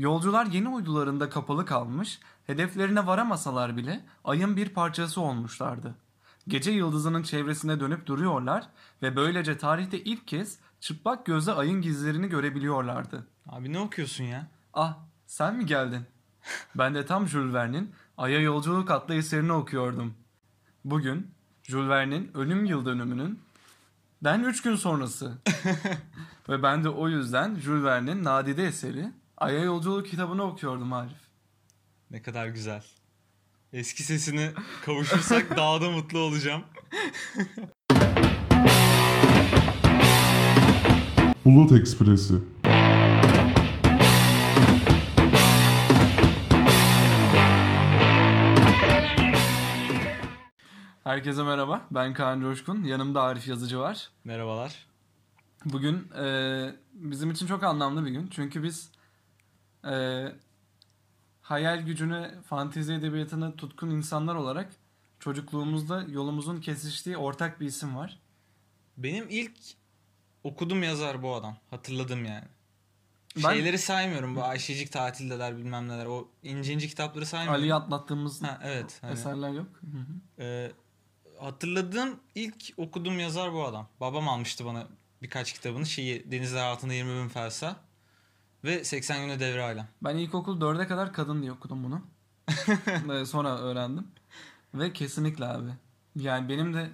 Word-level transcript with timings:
Yolcular 0.00 0.46
yeni 0.46 0.68
uydularında 0.68 1.30
kapalı 1.30 1.66
kalmış, 1.66 2.20
hedeflerine 2.46 3.06
varamasalar 3.06 3.76
bile 3.76 4.04
ayın 4.24 4.56
bir 4.56 4.68
parçası 4.68 5.20
olmuşlardı. 5.20 5.94
Gece 6.48 6.70
yıldızının 6.70 7.22
çevresinde 7.22 7.80
dönüp 7.80 8.06
duruyorlar 8.06 8.68
ve 9.02 9.16
böylece 9.16 9.58
tarihte 9.58 10.00
ilk 10.00 10.26
kez 10.26 10.58
çıplak 10.80 11.26
gözle 11.26 11.52
ayın 11.52 11.82
gizlerini 11.82 12.28
görebiliyorlardı. 12.28 13.26
Abi 13.48 13.72
ne 13.72 13.78
okuyorsun 13.78 14.24
ya? 14.24 14.46
Ah, 14.74 14.98
sen 15.26 15.56
mi 15.56 15.66
geldin? 15.66 16.06
Ben 16.74 16.94
de 16.94 17.06
tam 17.06 17.28
Jules 17.28 17.54
Verne'in 17.54 17.92
Ay'a 18.16 18.40
Yolculuk 18.40 18.90
adlı 18.90 19.14
eserini 19.14 19.52
okuyordum. 19.52 20.14
Bugün 20.84 21.30
Jules 21.62 21.88
Verne'in 21.88 22.30
ölüm 22.34 22.64
yıl 22.64 22.86
dönümünün 22.86 23.40
den 24.24 24.42
3 24.42 24.62
gün 24.62 24.76
sonrası. 24.76 25.38
Ve 26.48 26.62
ben 26.62 26.84
de 26.84 26.88
o 26.88 27.08
yüzden 27.08 27.54
Jules 27.54 27.84
Verne'in 27.84 28.24
nadide 28.24 28.66
eseri 28.66 29.19
Ay'a 29.40 29.64
Yolculuk 29.64 30.06
kitabını 30.06 30.42
okuyordum 30.42 30.92
Arif. 30.92 31.18
Ne 32.10 32.22
kadar 32.22 32.46
güzel. 32.46 32.84
Eski 33.72 34.02
sesine 34.02 34.52
kavuşursak 34.84 35.50
daha 35.56 35.80
da 35.80 35.90
mutlu 35.90 36.18
olacağım. 36.18 36.62
Bulut 41.44 41.72
Ekspresi. 41.72 42.34
Herkese 51.04 51.42
merhaba. 51.42 51.86
Ben 51.90 52.14
Kaan 52.14 52.40
Coşkun. 52.40 52.84
Yanımda 52.84 53.22
Arif 53.22 53.48
Yazıcı 53.48 53.78
var. 53.78 54.10
Merhabalar. 54.24 54.86
Bugün 55.64 56.08
e, 56.22 56.74
bizim 56.92 57.30
için 57.30 57.46
çok 57.46 57.62
anlamlı 57.62 58.06
bir 58.06 58.10
gün. 58.10 58.26
Çünkü 58.26 58.62
biz 58.62 58.90
e, 59.84 60.26
hayal 61.40 61.82
gücüne, 61.82 62.42
fantezi 62.42 62.92
edebiyatına 62.92 63.56
tutkun 63.56 63.90
insanlar 63.90 64.34
olarak 64.34 64.72
çocukluğumuzda 65.20 66.02
yolumuzun 66.08 66.60
kesiştiği 66.60 67.16
ortak 67.16 67.60
bir 67.60 67.66
isim 67.66 67.96
var. 67.96 68.18
Benim 68.96 69.26
ilk 69.30 69.52
okudum 70.44 70.82
yazar 70.82 71.22
bu 71.22 71.34
adam. 71.34 71.56
Hatırladım 71.70 72.24
yani. 72.24 72.44
Ben- 73.36 73.42
Şeyleri 73.54 73.78
saymıyorum. 73.78 74.36
Bu 74.36 74.44
Ayşecik 74.44 74.92
tatildeler 74.92 75.56
bilmem 75.56 75.88
neler. 75.88 76.06
O 76.06 76.28
ince 76.42 76.72
ince 76.72 76.88
kitapları 76.88 77.26
saymıyorum. 77.26 77.60
Ali'yi 77.60 77.74
atlattığımız 77.74 78.42
Ha, 78.42 78.60
evet. 78.64 78.98
hani, 79.00 79.12
eserler 79.12 79.50
yok. 79.50 79.66
Hı 79.80 79.86
hı. 79.86 80.42
e, 80.42 80.72
hatırladığım 81.40 82.20
ilk 82.34 82.74
okuduğum 82.76 83.18
yazar 83.20 83.52
bu 83.52 83.64
adam. 83.64 83.88
Babam 84.00 84.28
almıştı 84.28 84.64
bana 84.64 84.86
birkaç 85.22 85.52
kitabını. 85.52 85.86
Şeyi 85.86 86.30
Denizler 86.30 86.64
Altında 86.64 86.92
20 86.94 87.22
Bin 87.22 87.28
Felsa 87.28 87.76
ve 88.64 88.84
80 88.84 89.20
Günde 89.20 89.40
Devre 89.40 89.62
Alem. 89.62 89.88
Ben 90.02 90.16
ilkokul 90.16 90.60
4'e 90.60 90.86
kadar 90.86 91.12
kadın 91.12 91.42
diye 91.42 91.52
okudum 91.52 91.84
bunu. 91.84 92.02
Ve 93.08 93.24
Sonra 93.26 93.58
öğrendim. 93.58 94.06
Ve 94.74 94.92
kesinlikle 94.92 95.44
abi. 95.44 95.70
Yani 96.16 96.48
benim 96.48 96.74
de 96.74 96.90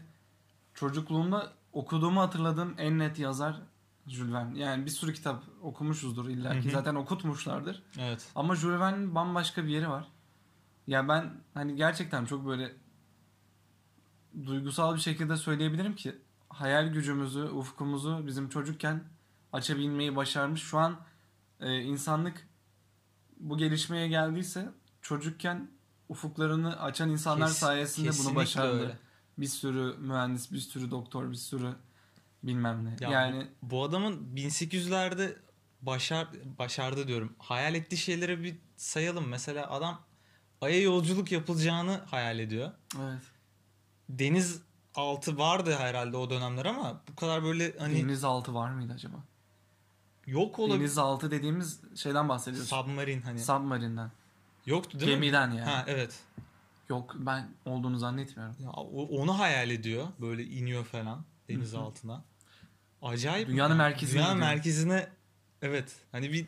çocukluğumda 0.74 1.52
okuduğumu 1.72 2.20
hatırladığım 2.20 2.74
en 2.78 2.98
net 2.98 3.18
yazar 3.18 3.56
Jules 4.06 4.32
Verne. 4.32 4.58
Yani 4.58 4.86
bir 4.86 4.90
sürü 4.90 5.12
kitap 5.12 5.42
okumuşuzdur 5.62 6.28
illa 6.28 6.60
ki. 6.60 6.70
Zaten 6.70 6.94
okutmuşlardır. 6.94 7.82
Evet. 7.98 8.28
Ama 8.34 8.54
Jules 8.56 8.80
Verne'in 8.80 9.14
bambaşka 9.14 9.64
bir 9.64 9.68
yeri 9.68 9.88
var. 9.88 10.08
Ya 10.86 11.08
ben 11.08 11.32
hani 11.54 11.76
gerçekten 11.76 12.24
çok 12.24 12.46
böyle 12.46 12.72
duygusal 14.46 14.94
bir 14.94 15.00
şekilde 15.00 15.36
söyleyebilirim 15.36 15.96
ki 15.96 16.16
hayal 16.48 16.86
gücümüzü, 16.88 17.42
ufkumuzu 17.42 18.26
bizim 18.26 18.48
çocukken 18.48 19.04
açabilmeyi 19.52 20.16
başarmış. 20.16 20.62
Şu 20.62 20.78
an 20.78 20.96
e, 21.60 21.80
insanlık 21.82 22.48
bu 23.40 23.58
gelişmeye 23.58 24.08
geldiyse 24.08 24.68
çocukken 25.02 25.70
ufuklarını 26.08 26.82
açan 26.82 27.10
insanlar 27.10 27.48
Kes- 27.48 27.58
sayesinde 27.58 28.10
bunu 28.24 28.34
başardı. 28.34 28.80
öyle. 28.80 28.98
Bir 29.38 29.46
sürü 29.46 29.96
mühendis, 29.98 30.52
bir 30.52 30.58
sürü 30.58 30.90
doktor, 30.90 31.30
bir 31.30 31.36
sürü 31.36 31.74
bilmem 32.42 32.84
ne. 32.84 32.96
Ya 33.00 33.10
yani 33.10 33.46
Bu 33.62 33.84
adamın 33.84 34.34
1800'lerde 34.36 35.36
başar 35.82 36.28
başardı 36.58 37.08
diyorum. 37.08 37.36
Hayal 37.38 37.74
ettiği 37.74 37.96
şeyleri 37.96 38.42
bir 38.42 38.58
sayalım. 38.76 39.28
Mesela 39.28 39.70
adam 39.70 40.00
Ay'a 40.60 40.80
yolculuk 40.80 41.32
yapılacağını 41.32 41.92
hayal 42.06 42.38
ediyor. 42.38 42.72
evet. 43.00 43.22
Deniz 44.08 44.62
altı 44.94 45.38
vardı 45.38 45.74
herhalde 45.78 46.16
o 46.16 46.30
dönemler 46.30 46.64
ama 46.64 47.02
bu 47.10 47.16
kadar 47.16 47.42
böyle 47.42 47.78
hani 47.78 48.02
Denizaltı 48.02 48.54
var 48.54 48.70
mıydı 48.70 48.92
acaba? 48.92 49.16
Yok 50.26 50.58
olabilir. 50.58 50.80
Denizaltı 50.80 51.30
dediğimiz 51.30 51.80
şeyden 51.94 52.28
bahsediyoruz. 52.28 52.68
Submarine 52.68 53.22
hani. 53.22 53.40
Submarine'den. 53.40 54.10
Yoktu 54.66 55.00
değil 55.00 55.10
mi? 55.10 55.14
Gemiden 55.14 55.50
yani. 55.50 55.60
Ha 55.60 55.84
evet. 55.86 56.20
Yok 56.88 57.14
ben 57.18 57.48
olduğunu 57.64 57.98
zannetmiyorum. 57.98 58.56
Ya, 58.64 58.70
onu 58.70 59.38
hayal 59.38 59.70
ediyor. 59.70 60.06
Böyle 60.20 60.44
iniyor 60.44 60.84
falan 60.84 61.24
deniz 61.48 61.72
Hı 61.72 61.76
hı. 61.76 61.80
altına. 61.80 62.22
Acayip. 63.02 63.48
Dünyanın 63.48 63.70
ya. 63.70 63.76
merkezine 63.78 64.18
Dünyanın 64.18 64.34
gidiyor. 64.34 64.50
merkezine 64.50 65.08
evet. 65.62 65.96
Hani 66.12 66.32
bir 66.32 66.46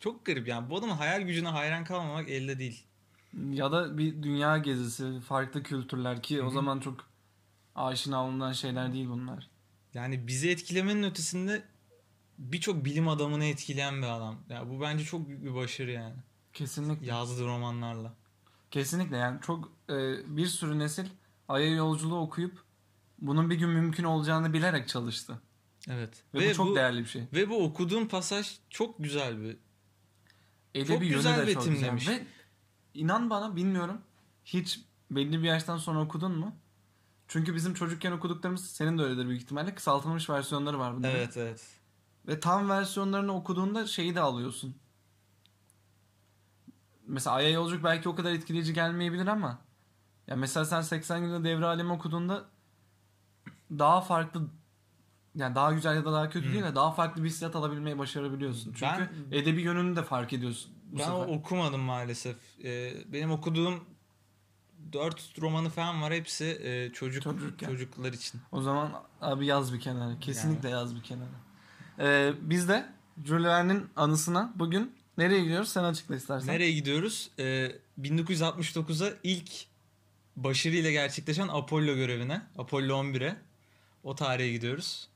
çok 0.00 0.24
garip 0.24 0.48
yani. 0.48 0.70
Bu 0.70 0.76
adamın 0.76 0.94
hayal 0.94 1.22
gücüne 1.22 1.48
hayran 1.48 1.84
kalmamak 1.84 2.28
elde 2.28 2.58
değil. 2.58 2.84
Ya 3.50 3.72
da 3.72 3.98
bir 3.98 4.22
dünya 4.22 4.58
gezisi, 4.58 5.20
farklı 5.20 5.62
kültürler 5.62 6.22
ki 6.22 6.38
Hı 6.38 6.44
o 6.46 6.50
zaman 6.50 6.80
çok 6.80 7.04
aşina 7.74 8.24
olunan 8.24 8.52
şeyler 8.52 8.92
değil 8.92 9.08
bunlar. 9.08 9.48
Yani 9.94 10.26
bizi 10.26 10.50
etkilemenin 10.50 11.02
ötesinde 11.02 11.62
birçok 12.42 12.84
bilim 12.84 13.08
adamını 13.08 13.44
etkileyen 13.44 14.02
bir 14.02 14.06
adam. 14.06 14.38
Ya 14.48 14.70
bu 14.70 14.80
bence 14.80 15.04
çok 15.04 15.28
büyük 15.28 15.44
bir 15.44 15.54
başarı 15.54 15.90
yani. 15.90 16.14
Kesinlikle. 16.52 17.06
Yazdığı 17.06 17.46
romanlarla. 17.46 18.14
Kesinlikle 18.70 19.16
yani 19.16 19.40
çok 19.40 19.72
e, 19.90 19.94
bir 20.36 20.46
sürü 20.46 20.78
nesil 20.78 21.06
Ay'a 21.48 21.74
yolculuğu 21.74 22.20
okuyup 22.20 22.64
bunun 23.18 23.50
bir 23.50 23.54
gün 23.54 23.68
mümkün 23.68 24.04
olacağını 24.04 24.52
bilerek 24.52 24.88
çalıştı. 24.88 25.40
Evet. 25.90 26.10
Ve, 26.34 26.50
bu 26.50 26.54
çok 26.54 26.76
değerli 26.76 27.00
bir 27.00 27.08
şey. 27.08 27.22
Ve 27.32 27.50
bu 27.50 27.64
okuduğum 27.64 28.08
pasaj 28.08 28.58
çok 28.70 28.98
güzel 28.98 29.42
bir. 29.42 29.56
Edebi 30.74 30.88
Çok 30.88 31.00
güzel 31.00 31.46
de 31.46 31.54
çok 31.54 31.64
güzel. 31.64 31.74
betimlemiş. 31.74 32.08
Ve 32.08 32.26
inan 32.94 33.30
bana 33.30 33.56
bilmiyorum 33.56 34.00
hiç 34.44 34.80
belli 35.10 35.42
bir 35.42 35.48
yaştan 35.48 35.78
sonra 35.78 36.00
okudun 36.00 36.38
mu? 36.38 36.56
Çünkü 37.28 37.54
bizim 37.54 37.74
çocukken 37.74 38.12
okuduklarımız 38.12 38.70
senin 38.70 38.98
de 38.98 39.02
öyledir 39.02 39.28
büyük 39.28 39.42
ihtimalle. 39.42 39.74
Kısaltılmış 39.74 40.30
versiyonları 40.30 40.78
var 40.78 40.96
bunların. 40.96 41.16
Evet 41.16 41.36
evet. 41.36 41.81
Ve 42.28 42.40
tam 42.40 42.68
versiyonlarını 42.68 43.34
okuduğunda 43.34 43.86
şeyi 43.86 44.14
de 44.14 44.20
alıyorsun. 44.20 44.74
Mesela 47.06 47.36
Ay'a 47.36 47.50
Yolculuk 47.50 47.84
belki 47.84 48.08
o 48.08 48.14
kadar 48.14 48.32
etkileyici 48.32 48.72
gelmeyebilir 48.74 49.26
ama 49.26 49.58
ya 50.26 50.36
mesela 50.36 50.64
sen 50.64 50.80
80 50.80 51.20
günde 51.20 51.44
devre 51.48 51.66
alemi 51.66 51.92
okuduğunda 51.92 52.44
daha 53.70 54.00
farklı 54.00 54.42
yani 55.34 55.54
daha 55.54 55.72
güzel 55.72 55.94
ya 55.96 56.04
da 56.04 56.12
daha 56.12 56.30
kötü 56.30 56.48
Hı. 56.48 56.52
değil 56.52 56.64
de 56.64 56.74
daha 56.74 56.92
farklı 56.92 57.24
bir 57.24 57.28
hissiyat 57.28 57.56
alabilmeyi 57.56 57.98
başarabiliyorsun. 57.98 58.72
Çünkü 58.72 59.10
Ben- 59.30 59.36
edebi 59.38 59.62
yönünü 59.62 59.96
de 59.96 60.02
fark 60.02 60.32
ediyorsun 60.32 60.72
bu 60.92 60.98
ben 60.98 61.04
sefer. 61.04 61.26
okumadım 61.36 61.80
maalesef. 61.80 62.36
Ee, 62.64 62.94
benim 63.12 63.30
okuduğum 63.30 63.84
dört 64.92 65.40
romanı 65.40 65.68
falan 65.70 66.02
var. 66.02 66.12
Hepsi 66.12 66.44
e, 66.44 66.92
çocuk 66.92 67.22
Çocukken. 67.22 67.66
çocuklar 67.66 68.12
için. 68.12 68.40
O 68.52 68.62
zaman 68.62 68.92
abi 69.20 69.46
yaz 69.46 69.72
bir 69.74 69.80
kenara. 69.80 70.18
Kesinlikle 70.18 70.68
yaz 70.68 70.96
bir 70.96 71.02
kenara. 71.02 71.28
Ee, 71.98 72.32
biz 72.40 72.68
de 72.68 72.86
Jules 73.24 73.44
Verne'in 73.46 73.86
anısına 73.96 74.52
bugün 74.56 74.94
nereye 75.18 75.40
gidiyoruz? 75.42 75.68
Sen 75.68 75.84
açıkla 75.84 76.16
istersen. 76.16 76.54
Nereye 76.54 76.72
gidiyoruz? 76.72 77.30
Ee, 77.38 77.72
1969'a 78.00 79.10
ilk 79.22 79.50
başarıyla 80.36 80.90
gerçekleşen 80.90 81.48
Apollo 81.48 81.94
görevine. 81.94 82.42
Apollo 82.58 83.02
11'e. 83.02 83.36
O 84.04 84.14
tarihe 84.14 84.52
gidiyoruz. 84.52 85.08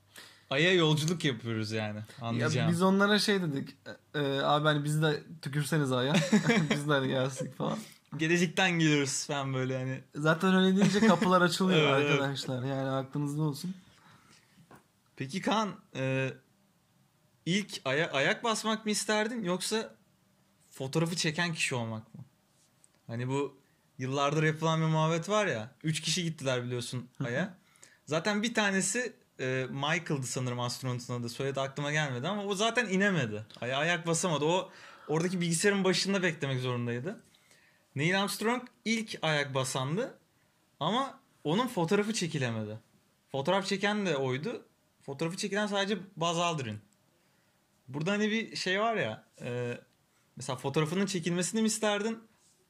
Ay'a 0.49 0.73
yolculuk 0.73 1.25
yapıyoruz 1.25 1.71
yani. 1.71 1.97
Ya 1.97 2.27
Anlayacağım. 2.27 2.71
biz 2.71 2.81
onlara 2.81 3.19
şey 3.19 3.41
dedik. 3.41 3.69
e, 4.15 4.19
abi 4.19 4.67
hani 4.67 4.83
bizi 4.83 5.01
de 5.01 5.23
tükürseniz 5.41 5.91
aya. 5.91 6.13
biz 6.71 6.89
de 6.89 6.93
hani 6.93 7.07
gelsek 7.07 7.55
falan. 7.55 7.77
Gelecekten 8.17 8.71
geliyoruz 8.71 9.25
falan 9.25 9.53
böyle 9.53 9.77
hani. 9.77 10.01
Zaten 10.15 10.55
öyle 10.55 10.77
deyince 10.77 10.99
kapılar 10.99 11.41
açılıyor 11.47 11.97
evet. 11.99 12.11
arkadaşlar. 12.11 12.63
Yani 12.63 12.89
aklınızda 12.89 13.41
olsun. 13.41 13.73
Peki 15.15 15.41
Kaan 15.41 15.69
e, 15.95 16.33
ilk 17.47 17.81
aya, 17.85 18.11
ayak 18.11 18.43
basmak 18.43 18.85
mı 18.85 18.91
isterdin 18.91 19.43
yoksa 19.43 19.95
fotoğrafı 20.71 21.15
çeken 21.15 21.53
kişi 21.53 21.75
olmak 21.75 22.15
mı? 22.15 22.21
Hani 23.07 23.27
bu 23.27 23.57
yıllardır 23.97 24.43
yapılan 24.43 24.81
bir 24.81 24.85
muhabbet 24.85 25.29
var 25.29 25.47
ya. 25.47 25.71
Üç 25.83 26.01
kişi 26.01 26.23
gittiler 26.23 26.63
biliyorsun 26.63 27.09
aya. 27.25 27.57
Zaten 28.05 28.43
bir 28.43 28.53
tanesi 28.53 29.13
e, 29.39 29.67
Michael'dı 29.69 30.27
sanırım 30.27 30.59
astronotun 30.59 31.13
adı. 31.13 31.29
Soyadı 31.29 31.61
aklıma 31.61 31.91
gelmedi 31.91 32.27
ama 32.27 32.43
o 32.43 32.55
zaten 32.55 32.89
inemedi. 32.89 33.45
Aya 33.61 33.77
ayak 33.77 34.07
basamadı. 34.07 34.45
O 34.45 34.71
oradaki 35.07 35.41
bilgisayarın 35.41 35.83
başında 35.83 36.23
beklemek 36.23 36.59
zorundaydı. 36.59 37.21
Neil 37.95 38.21
Armstrong 38.21 38.63
ilk 38.85 39.19
ayak 39.21 39.53
basandı 39.53 40.17
ama 40.79 41.19
onun 41.43 41.67
fotoğrafı 41.67 42.13
çekilemedi. 42.13 42.79
Fotoğraf 43.31 43.65
çeken 43.65 44.05
de 44.05 44.17
oydu. 44.17 44.65
Fotoğrafı 45.01 45.37
çekilen 45.37 45.67
sadece 45.67 45.97
Buzz 46.17 46.37
Aldrin. 46.37 46.86
Burada 47.87 48.11
hani 48.11 48.31
bir 48.31 48.55
şey 48.55 48.79
var 48.79 48.95
ya. 48.95 49.23
e, 49.41 49.77
Mesela 50.35 50.55
fotoğrafının 50.57 51.05
çekilmesini 51.05 51.61
mi 51.61 51.67
isterdin? 51.67 52.19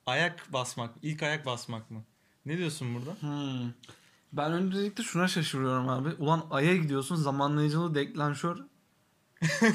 Ayak 0.06 0.54
basmak, 0.54 0.96
ilk 1.02 1.24
ayak 1.24 1.46
basmak 1.46 1.92
mı? 1.92 2.04
Ne 2.46 2.58
diyorsun 2.58 2.96
burada? 2.96 3.18
Hmm. 3.22 3.72
Ben 4.34 4.52
öncelikle 4.54 5.04
şuna 5.04 5.28
şaşırıyorum 5.28 5.90
abi. 5.90 6.10
Ulan 6.10 6.46
Ay'a 6.52 6.76
gidiyorsun 6.76 7.16
zamanlayıcılı 7.16 7.96
deklanşör 7.96 8.58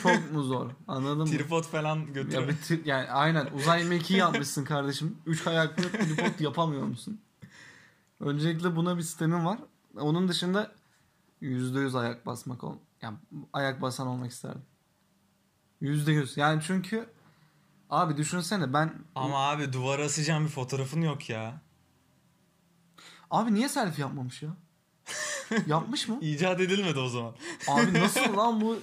çok 0.03 0.33
mu 0.33 0.43
zor? 0.43 0.71
Anladın 0.89 1.19
mı? 1.19 1.25
Tripod 1.39 1.65
falan 1.65 2.13
götür. 2.13 2.33
Ya 2.33 2.49
bir 2.49 2.53
tri- 2.53 2.89
yani 2.89 3.11
aynen 3.11 3.47
uzay 3.55 3.85
mekiği 3.85 4.19
yapmışsın 4.19 4.65
kardeşim. 4.65 5.19
Üç 5.27 5.47
ayaklı 5.47 5.83
tripod 5.93 6.41
yapamıyor 6.41 6.83
musun? 6.83 7.21
Öncelikle 8.21 8.77
buna 8.77 8.97
bir 8.97 9.03
sistemim 9.03 9.47
var. 9.47 9.59
Onun 9.97 10.29
dışında 10.29 10.73
yüzde 11.41 11.81
yüz 11.81 11.95
ayak 11.95 12.27
basmak 12.27 12.65
ol. 12.65 12.77
Yani 13.03 13.17
ayak 13.53 13.83
basan 13.83 14.07
olmak 14.07 14.31
isterdim. 14.31 14.63
Yüzde 15.83 16.13
yüz. 16.13 16.37
Yani 16.37 16.63
çünkü 16.67 17.07
abi 17.91 18.17
düşünsene 18.17 18.73
ben 18.73 18.93
Ama 19.15 19.49
abi 19.49 19.73
duvara 19.73 20.05
asacağım 20.05 20.45
bir 20.45 20.51
fotoğrafın 20.51 21.03
yok 21.03 21.31
ya. 21.31 21.61
abi 23.31 23.55
niye 23.55 23.69
selfie 23.69 24.05
yapmamış 24.05 24.43
ya? 24.43 24.51
Yapmış 25.67 26.09
mı? 26.09 26.19
İcat 26.21 26.61
edilmedi 26.61 26.99
o 26.99 27.09
zaman. 27.09 27.35
Abi 27.69 27.95
nasıl 28.01 28.37
lan 28.37 28.61
bu? 28.61 28.79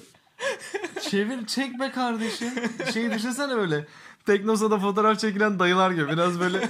Çevir 1.02 1.46
çek 1.46 1.80
be 1.80 1.92
kardeşim. 1.92 2.54
Şey 2.94 3.12
düşünsene 3.12 3.54
öyle. 3.54 3.88
Teknosa'da 4.26 4.80
fotoğraf 4.80 5.20
çekilen 5.20 5.60
dayılar 5.60 5.92
gibi. 5.92 6.08
Biraz 6.08 6.40
böyle 6.40 6.70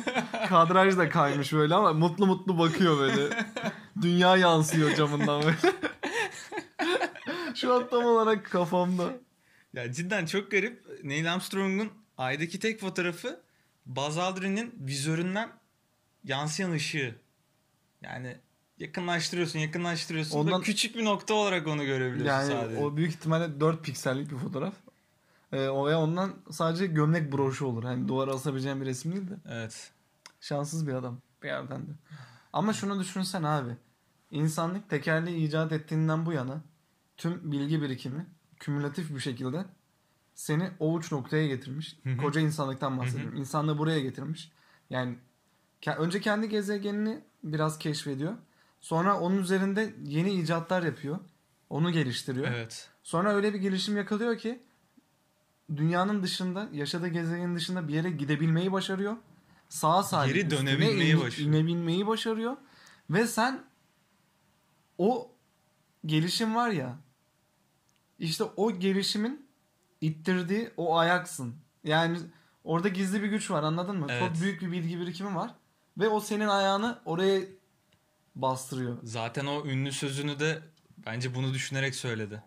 kadraj 0.50 0.98
da 0.98 1.10
kaymış 1.10 1.54
böyle 1.54 1.76
ama 1.76 1.94
mutlu 1.94 2.26
mutlu 2.26 2.60
bakıyor 2.60 3.00
böyle. 3.00 3.46
Dünya 4.02 4.38
yansıyor 4.38 4.96
camından 4.96 5.44
böyle. 5.44 5.56
Şu 7.56 7.74
an 7.74 7.90
tam 7.90 8.06
olarak 8.06 8.52
kafamda. 8.52 9.04
Ya 9.74 9.92
cidden 9.92 10.26
çok 10.26 10.52
garip. 10.52 10.86
Neil 11.04 11.34
Armstrong'un 11.34 11.92
aydaki 12.18 12.60
tek 12.60 12.80
fotoğrafı 12.80 13.42
Buzz 13.86 14.18
Aldrin'in 14.18 14.76
vizöründen 14.80 15.50
yansıyan 16.24 16.72
ışığı. 16.72 17.16
Yani 18.02 18.38
yakınlaştırıyorsun, 18.78 19.60
yakınlaştırıyorsun 19.60 20.34
da 20.34 20.40
Ondan- 20.40 20.62
küçük 20.62 20.96
bir 20.96 21.06
nokta 21.06 21.34
olarak 21.34 21.68
onu 21.68 21.86
görebiliyorsun 21.86 22.52
Yani 22.52 22.62
sadece. 22.62 22.82
o 22.82 22.98
büyük 22.98 23.12
ihtimalle 23.12 23.60
4 23.60 23.84
piksellik 23.84 24.32
bir 24.32 24.38
fotoğraf. 24.38 24.74
Ee, 25.52 25.68
o 25.68 25.88
ve 25.90 25.96
ondan 25.96 26.34
sadece 26.52 26.86
gömlek 26.88 27.32
broşu 27.32 27.66
olur. 27.66 27.84
Hani 27.84 28.08
duvara 28.08 28.32
asabileceğim 28.32 28.82
bir 28.82 28.86
resim 28.86 29.12
değil 29.16 29.30
de. 29.30 29.34
Evet. 29.50 29.92
Şanssız 30.42 30.88
bir 30.88 30.94
adam 30.94 31.22
bir 31.44 31.48
yerden 31.48 31.82
de. 31.82 31.92
Ama 32.54 32.74
şunu 32.74 33.00
düşünsen 33.00 33.44
abi. 33.44 33.72
İnsanlık 34.32 34.90
tekerleği 34.90 35.48
icat 35.48 35.72
ettiğinden 35.72 36.26
bu 36.26 36.32
yana 36.34 36.62
tüm 37.18 37.52
bilgi 37.52 37.82
birikimi 37.82 38.26
kümülatif 38.60 39.16
bir 39.16 39.20
şekilde 39.20 39.66
seni 40.36 40.72
o 40.80 40.94
uç 40.94 41.12
noktaya 41.12 41.48
getirmiş. 41.48 41.98
Koca 42.22 42.42
insanlıktan 42.42 42.98
bahsediyorum. 43.00 43.36
İnsanlığı 43.38 43.78
buraya 43.78 44.00
getirmiş. 44.00 44.52
Yani 44.90 45.16
ke- 45.82 45.96
önce 45.96 46.22
kendi 46.22 46.50
gezegenini 46.50 47.22
biraz 47.44 47.80
keşfediyor. 47.80 48.34
Sonra 48.82 49.20
onun 49.20 49.38
üzerinde 49.38 49.94
yeni 50.04 50.32
icatlar 50.32 50.84
yapıyor. 50.84 51.20
Onu 51.70 51.92
geliştiriyor. 51.92 52.48
Evet. 52.48 52.90
Sonra 53.04 53.34
öyle 53.34 53.54
bir 53.54 53.60
gelişim 53.60 53.98
yakalıyor 53.98 54.38
ki 54.38 54.60
dünyanın 55.76 56.24
dışında, 56.24 56.70
yaşadığı 56.74 57.08
gezegenin 57.08 57.56
dışında 57.56 57.88
bir 57.88 57.94
yere 57.94 58.12
gidebilmeyi 58.12 58.72
başarıyor. 58.72 59.16
Sağa 59.70 60.04
salim 60.04 60.34
Geri 60.34 60.50
dönebilmeyi 60.52 61.20
başarıyor. 61.20 61.50
inebilmeyi 61.50 62.08
başarıyor. 62.08 62.58
Ve 63.10 63.28
sen 63.28 63.64
o 64.98 65.32
gelişim 66.06 66.56
var 66.56 66.70
ya 66.70 66.98
işte 68.20 68.44
o 68.44 68.80
gelişimin 68.80 69.48
ittirdiği 70.02 70.72
o 70.78 70.98
ayaksın. 70.98 71.56
Yani 71.84 72.20
orada 72.64 72.88
gizli 72.88 73.24
bir 73.24 73.28
güç 73.28 73.52
var 73.52 73.64
anladın 73.64 74.00
mı? 74.00 74.08
Evet. 74.10 74.22
Çok 74.22 74.42
büyük 74.42 74.62
bir 74.62 74.72
bilgi 74.72 75.00
birikimi 75.00 75.36
var. 75.36 75.56
Ve 75.98 76.08
o 76.08 76.20
senin 76.20 76.48
ayağını 76.48 77.00
oraya 77.06 77.42
bastırıyor. 78.36 78.98
Zaten 79.04 79.46
o 79.46 79.66
ünlü 79.66 79.92
sözünü 79.92 80.40
de 80.40 80.62
bence 81.06 81.36
bunu 81.36 81.54
düşünerek 81.54 81.96
söyledi. 81.96 82.44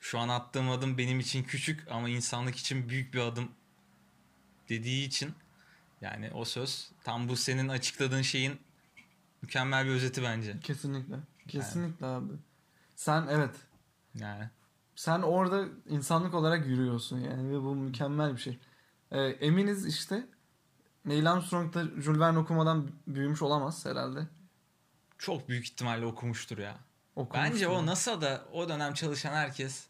Şu 0.00 0.18
an 0.18 0.28
attığım 0.28 0.70
adım 0.70 0.98
benim 0.98 1.20
için 1.20 1.42
küçük 1.42 1.90
ama 1.90 2.08
insanlık 2.08 2.56
için 2.56 2.88
büyük 2.88 3.14
bir 3.14 3.18
adım 3.18 3.50
dediği 4.68 5.06
için 5.06 5.34
yani 6.00 6.30
o 6.34 6.44
söz 6.44 6.90
tam 7.04 7.28
bu 7.28 7.36
senin 7.36 7.68
açıkladığın 7.68 8.22
şeyin 8.22 8.60
mükemmel 9.42 9.86
bir 9.86 9.90
özeti 9.90 10.22
bence. 10.22 10.60
Kesinlikle. 10.60 11.16
Kesinlikle 11.48 12.06
abi. 12.06 12.32
Sen 12.96 13.26
evet 13.30 13.54
Yani 14.14 14.50
sen 14.96 15.22
orada 15.22 15.64
insanlık 15.88 16.34
olarak 16.34 16.66
yürüyorsun 16.66 17.18
yani 17.18 17.50
ve 17.50 17.62
bu 17.62 17.74
mükemmel 17.74 18.32
bir 18.36 18.40
şey. 18.40 18.58
Ee, 19.10 19.20
eminiz 19.20 19.86
işte 19.86 20.26
Neil 21.04 21.32
Armstrong 21.32 21.74
da 21.74 21.84
Jules 22.02 22.20
Verne 22.20 22.38
okumadan 22.38 22.90
büyümüş 23.06 23.42
olamaz 23.42 23.86
herhalde. 23.86 24.26
çok 25.18 25.48
büyük 25.48 25.64
ihtimalle 25.64 26.06
okumuştur 26.06 26.58
ya. 26.58 26.78
Okumuştur. 27.16 27.52
Bence 27.52 27.68
o 27.68 27.86
NASA'da 27.86 28.44
o 28.52 28.68
dönem 28.68 28.94
çalışan 28.94 29.32
herkes 29.34 29.86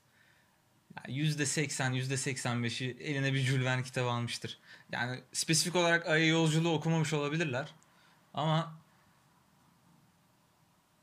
yani 0.97 1.19
%80, 1.19 1.93
%85'i 1.95 2.91
eline 3.01 3.33
bir 3.33 3.39
Jules 3.39 3.65
Verne 3.65 3.83
kitabı 3.83 4.11
almıştır. 4.11 4.59
Yani 4.93 5.21
spesifik 5.33 5.77
olarak 5.77 6.07
Ay'a 6.07 6.27
yolculuğu 6.27 6.73
okumamış 6.75 7.13
olabilirler. 7.13 7.75
Ama 8.35 8.75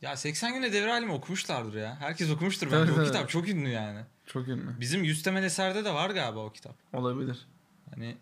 ya 0.02 0.18
80 0.18 0.54
günde 0.54 0.74
devre 0.74 0.92
halimi 0.92 1.12
okumuşlardır 1.12 1.74
ya. 1.80 1.96
Herkes 2.00 2.30
okumuştur 2.32 2.68
bence. 2.68 2.78
Evet, 2.78 2.90
o 2.90 2.96
evet. 2.96 3.08
kitap 3.08 3.30
çok 3.30 3.50
ünlü 3.50 3.70
yani. 3.70 4.02
Çok 4.26 4.48
ünlü. 4.48 4.80
Bizim 4.80 5.04
Yüz 5.04 5.24
Temel 5.24 5.44
Eser'de 5.44 5.86
de 5.86 5.94
var 5.94 6.10
galiba 6.10 6.40
o 6.40 6.52
kitap. 6.52 6.76
Olabilir. 6.94 7.48
Hani 7.96 8.18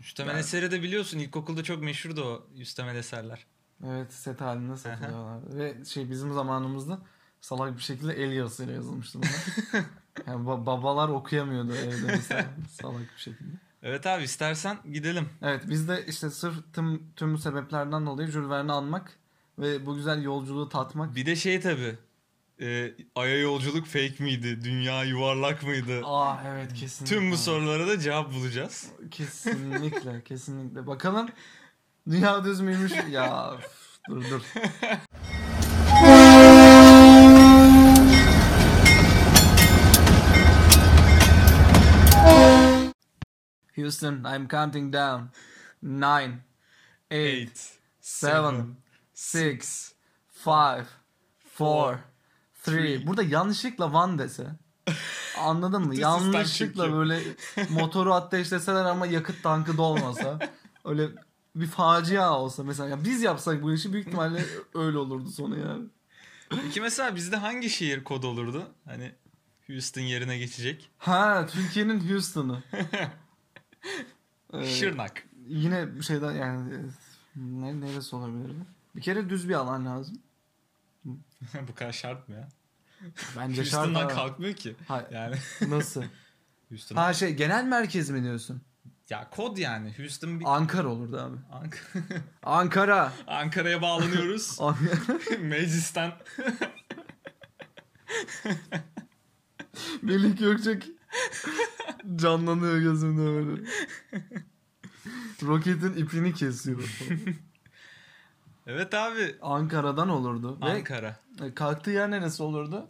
Yüz 0.00 0.14
Temel 0.14 0.30
Yani- 0.30 0.40
Eser'i 0.40 0.70
de 0.70 0.82
biliyorsun. 0.82 1.18
ilkokulda 1.18 1.62
çok 1.64 1.82
meşhurdu 1.82 2.24
o 2.24 2.46
Yüz 2.54 2.74
Temel 2.74 2.96
Eserler. 2.96 3.46
Evet 3.86 4.12
set 4.12 4.40
halinde 4.40 4.76
satılıyorlar. 4.76 5.56
ve 5.58 5.84
şey 5.84 6.10
bizim 6.10 6.32
zamanımızda 6.34 6.98
salak 7.40 7.76
bir 7.76 7.82
şekilde 7.82 8.12
el 8.14 8.32
yazısıyla 8.32 8.72
yazılmıştı 8.72 9.18
bunlar. 9.18 9.84
yani 10.26 10.46
ba- 10.48 10.66
babalar 10.66 11.08
okuyamıyordu 11.08 11.74
evde 11.74 12.06
mesela 12.06 12.46
salak 12.70 13.00
bir 13.16 13.20
şekilde. 13.20 13.50
Evet 13.82 14.06
abi 14.06 14.22
istersen 14.22 14.78
gidelim. 14.92 15.28
Evet 15.42 15.62
biz 15.68 15.88
de 15.88 16.04
işte 16.08 16.30
sırf 16.30 16.74
tüm, 16.74 17.12
tüm 17.16 17.38
sebeplerden 17.38 18.06
dolayı 18.06 18.28
Jules 18.28 18.50
Verne'i 18.50 18.72
anmak 18.72 19.18
ve 19.60 19.86
bu 19.86 19.96
güzel 19.96 20.22
yolculuğu 20.22 20.68
tatmak. 20.68 21.14
Bir 21.16 21.26
de 21.26 21.36
şey 21.36 21.60
tabi. 21.60 21.98
E, 22.60 22.92
Ay'a 23.14 23.38
yolculuk 23.38 23.86
fake 23.86 24.14
miydi? 24.18 24.64
Dünya 24.64 25.04
yuvarlak 25.04 25.62
mıydı? 25.62 26.00
Aa 26.04 26.36
evet 26.46 26.74
kesinlikle. 26.74 27.16
Tüm 27.16 27.30
bu 27.30 27.36
sorulara 27.36 27.88
da 27.88 27.98
cevap 28.00 28.34
bulacağız. 28.34 28.90
Kesinlikle 29.10 30.22
kesinlikle. 30.24 30.86
Bakalım 30.86 31.28
dünya 32.10 32.44
düz 32.44 32.60
müymüş? 32.60 32.92
ya 33.10 33.54
üf, 33.58 33.98
dur 34.08 34.24
dur. 34.30 34.40
Houston, 43.76 44.24
I'm 44.24 44.48
counting 44.48 44.90
down. 44.90 45.30
Nine, 45.82 46.40
eight, 47.10 47.78
seven, 48.00 48.76
six, 49.20 49.92
five, 50.44 50.86
four, 51.54 51.98
three. 52.62 53.06
Burada 53.06 53.22
yanlışlıkla 53.22 53.92
one 53.92 54.18
dese. 54.18 54.46
Anladın 55.38 55.86
mı? 55.86 55.96
Yanlışlıkla 55.96 56.92
böyle 56.92 57.20
motoru 57.70 58.14
ateşleseler 58.14 58.84
ama 58.84 59.06
yakıt 59.06 59.42
tankı 59.42 59.76
dolmasa. 59.76 60.38
öyle 60.84 61.08
bir 61.54 61.66
facia 61.66 62.38
olsa 62.38 62.64
mesela. 62.64 62.88
Ya 62.88 63.04
biz 63.04 63.22
yapsak 63.22 63.62
bu 63.62 63.72
işi 63.72 63.92
büyük 63.92 64.06
ihtimalle 64.06 64.44
öyle 64.74 64.98
olurdu 64.98 65.30
sonu 65.30 65.58
yani. 65.58 65.84
Peki 66.50 66.80
mesela 66.80 67.16
bizde 67.16 67.36
hangi 67.36 67.70
şehir 67.70 68.04
kod 68.04 68.22
olurdu? 68.22 68.66
Hani 68.84 69.12
Houston 69.66 70.00
yerine 70.00 70.38
geçecek. 70.38 70.90
Ha 70.98 71.46
Türkiye'nin 71.46 72.10
Houston'ı. 72.10 72.62
Ee, 74.52 74.66
Şırnak. 74.66 75.26
Yine 75.46 76.02
şeyden 76.02 76.32
yani 76.32 76.74
e, 76.74 76.78
ne, 77.36 77.80
neresi 77.80 78.16
olabilir? 78.16 78.56
Bir 78.96 79.00
kere 79.00 79.30
düz 79.30 79.48
bir 79.48 79.54
alan 79.54 79.86
lazım. 79.86 80.18
bu 81.68 81.74
kadar 81.74 81.92
şart 81.92 82.28
mı 82.28 82.34
ya? 82.34 82.48
Bence 83.36 83.64
şart. 83.64 83.74
Houston'dan 83.86 84.08
kalkmıyor 84.08 84.54
ki. 84.54 84.76
Ha, 84.88 85.08
Yani 85.12 85.36
nasıl? 85.68 86.02
Houston. 86.68 86.96
ha 86.96 87.12
şey 87.12 87.34
genel 87.34 87.64
merkez 87.64 88.10
mi 88.10 88.22
diyorsun? 88.22 88.62
Ya 89.10 89.30
kod 89.30 89.56
yani. 89.56 89.98
Houston 89.98 90.40
bir 90.40 90.44
Ankara 90.56 90.88
olurdu 90.88 91.18
abi. 91.20 91.36
Ank- 91.66 92.02
Ankara. 92.42 93.12
Ankara'ya 93.26 93.82
bağlanıyoruz. 93.82 94.58
Meclisten 95.40 96.12
Melih 100.02 100.38
Gökçek 100.38 100.88
canlanıyor 102.16 102.78
gözümde 102.78 103.20
böyle. 103.22 103.62
Roketin 105.42 105.94
ipini 105.94 106.34
kesiyor. 106.34 106.98
Evet 108.70 108.94
abi. 108.94 109.36
Ankara'dan 109.42 110.08
olurdu. 110.08 110.58
Ankara. 110.60 111.16
Ve 111.40 111.54
kalktığı 111.54 111.90
yer 111.90 112.10
neresi 112.10 112.42
olurdu? 112.42 112.88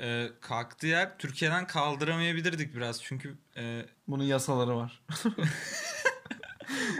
e, 0.00 0.30
kalktığı 0.40 0.86
yer 0.86 1.18
Türkiye'den 1.18 1.66
kaldıramayabilirdik 1.66 2.74
biraz. 2.74 3.02
Çünkü 3.02 3.38
e, 3.56 3.86
Bunun 4.08 4.24
yasaları 4.24 4.76
var. 4.76 5.02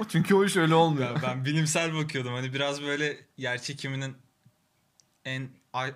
o 0.01 0.05
çünkü 0.09 0.35
o 0.35 0.45
iş 0.45 0.57
öyle 0.57 0.75
olmuyor. 0.75 1.15
ben, 1.15 1.23
ben 1.23 1.45
bilimsel 1.45 1.95
bakıyordum. 1.95 2.35
Hani 2.35 2.55
biraz 2.55 2.83
böyle 2.83 3.17
yer 3.37 3.63
çekiminin 3.63 4.17
en 5.25 5.49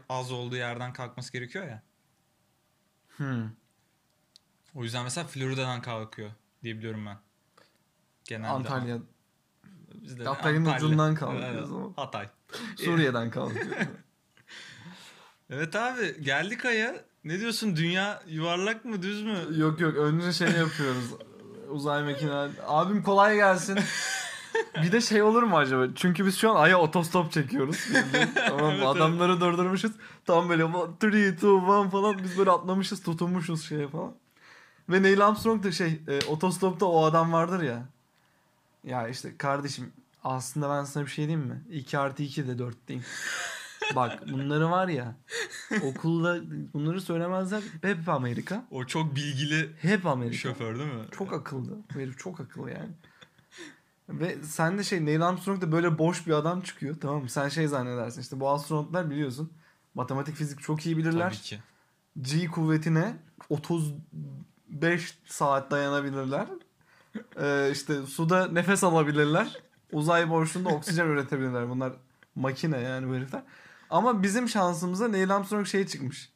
az 0.09 0.33
olduğu 0.33 0.57
yerden 0.57 0.93
kalkması 0.93 1.33
gerekiyor 1.33 1.69
ya. 1.69 1.83
Hmm. 3.17 3.51
O 4.75 4.85
yüzden 4.85 5.05
mesela 5.05 5.27
Florida'dan 5.27 5.83
kalkıyor 5.83 6.31
diye 6.63 6.79
biliyorum 6.79 7.07
ben. 7.07 7.19
Genelde. 8.25 8.49
Antalya, 8.49 8.99
Bizde 9.95 10.25
de 10.25 10.29
Antalya. 10.29 10.77
ucundan 10.77 11.15
kalkıyor 11.15 11.49
Evet, 11.53 11.63
o 11.63 11.67
zaman. 11.67 11.93
Hatay. 11.97 12.29
Suriye'den 12.77 13.31
kalkıyor. 13.31 13.67
Evet 15.51 15.77
abi 15.77 16.23
geldik 16.23 16.65
aya. 16.65 16.95
Ne 17.25 17.41
diyorsun 17.41 17.77
dünya 17.77 18.23
yuvarlak 18.27 18.85
mı 18.85 19.03
düz 19.03 19.23
mü? 19.23 19.37
yok 19.57 19.81
yok 19.81 19.97
önce 19.97 20.33
şey 20.33 20.49
yapıyoruz. 20.49 21.15
Uzay 21.71 22.03
mekiğine. 22.03 22.49
Abim 22.67 23.03
kolay 23.03 23.37
gelsin. 23.37 23.79
Bir 24.83 24.93
de 24.93 25.01
şey 25.01 25.23
olur 25.23 25.43
mu 25.43 25.57
acaba? 25.57 25.87
Çünkü 25.95 26.27
biz 26.27 26.37
şu 26.39 26.51
an 26.51 26.57
Ay'a 26.57 26.79
otostop 26.79 27.33
çekiyoruz. 27.33 27.87
tamam? 28.49 28.71
Evet, 28.71 28.87
Adamları 28.87 29.41
durdurmuşuz. 29.41 29.93
Tam 30.27 30.49
böyle 30.49 30.65
3, 30.65 30.71
2, 31.03 31.13
1 31.13 31.91
falan 31.91 32.19
biz 32.23 32.39
böyle 32.39 32.51
atlamışız 32.51 33.03
tutunmuşuz 33.03 33.69
şeye 33.69 33.89
falan. 33.89 34.15
Ve 34.89 35.03
Neil 35.03 35.27
Armstrong 35.27 35.65
da 35.65 35.73
şey 35.73 36.01
e, 36.09 36.27
otostopta 36.29 36.87
o 36.87 37.05
adam 37.05 37.33
vardır 37.33 37.63
ya. 37.63 37.89
Ya 38.89 39.09
işte 39.09 39.37
kardeşim 39.37 39.93
aslında 40.25 40.71
ben 40.71 40.85
sana 40.85 41.05
bir 41.05 41.11
şey 41.11 41.27
diyeyim 41.29 41.47
mi? 41.49 41.63
2 41.71 41.99
artı 41.99 42.23
2 42.23 42.49
de 42.49 42.59
4 42.59 42.89
diyeyim. 42.89 43.07
Bak 43.97 44.29
bunları 44.33 44.71
var 44.71 44.89
ya 44.89 45.15
okulda 45.83 46.41
bunları 46.75 47.01
söylemezler. 47.01 47.63
Hep 47.83 48.09
Amerika. 48.09 48.65
O 48.71 48.85
çok 48.85 49.17
bilgili 49.17 49.71
Hep 49.83 50.07
Amerika. 50.07 50.37
şoför 50.39 50.79
değil 50.79 50.93
mi? 50.93 51.05
Çok 51.19 51.33
akıllı. 51.33 51.79
Bu 51.95 52.01
herif 52.01 52.19
çok 52.19 52.41
akıllı 52.41 52.71
yani. 52.71 52.91
Ve 54.09 54.43
sen 54.43 54.79
de 54.79 54.85
şey 54.85 55.07
Neil 55.07 55.23
Armstrong 55.29 55.63
da 55.63 55.73
böyle 55.73 55.99
boş 55.99 56.27
bir 56.27 56.33
adam 56.33 56.61
çıkıyor 56.61 56.97
tamam 57.01 57.23
mı? 57.23 57.29
Sen 57.29 57.49
şey 57.49 57.67
zannedersin 57.67 58.21
işte 58.21 58.41
bu 58.41 58.51
astronotlar 58.51 59.11
biliyorsun. 59.11 59.53
Matematik 59.95 60.37
fizik 60.37 60.61
çok 60.61 60.87
iyi 60.87 60.97
bilirler. 60.97 61.31
Tabii 61.31 61.43
ki. 61.43 61.59
G 62.21 62.47
kuvvetine 62.47 63.17
35 63.49 65.19
saat 65.27 65.71
dayanabilirler. 65.71 66.47
Ee, 67.41 67.69
işte 67.73 68.03
suda 68.07 68.49
nefes 68.49 68.85
alabilirler. 68.85 69.57
Uzay 69.93 70.31
boşluğunda 70.31 70.69
oksijen 70.69 71.07
üretebilirler. 71.07 71.71
Bunlar 71.71 71.93
makine 72.35 72.81
yani 72.81 73.09
bu 73.09 73.15
herifler. 73.15 73.43
Ama 73.91 74.23
bizim 74.23 74.49
şansımıza 74.49 75.09
Neil 75.09 75.37
Armstrong 75.37 75.67
şey 75.67 75.87
çıkmış. 75.87 76.33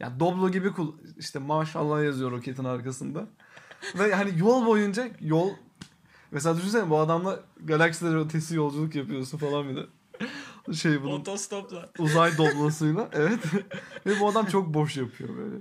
Ya 0.00 0.20
Doblo 0.20 0.50
gibi 0.50 0.72
kul 0.72 0.92
işte 1.18 1.38
maşallah 1.38 2.04
yazıyor 2.04 2.30
roketin 2.30 2.64
arkasında. 2.64 3.26
Ve 3.94 4.14
hani 4.14 4.38
yol 4.38 4.66
boyunca 4.66 5.08
yol 5.20 5.50
mesela 6.30 6.56
düşünsene 6.56 6.90
bu 6.90 6.98
adamla 6.98 7.40
galaksiler 7.64 8.24
ötesi 8.24 8.56
yolculuk 8.56 8.94
yapıyorsun 8.94 9.38
falan 9.38 9.68
bir 9.68 9.76
de. 9.76 9.86
Şey 10.72 11.02
bunun 11.02 11.20
Otostopla. 11.20 11.88
uzay 11.98 12.38
doblosuyla 12.38 13.08
evet. 13.12 13.40
Ve 14.06 14.20
bu 14.20 14.28
adam 14.28 14.46
çok 14.46 14.74
boş 14.74 14.96
yapıyor 14.96 15.36
böyle. 15.36 15.56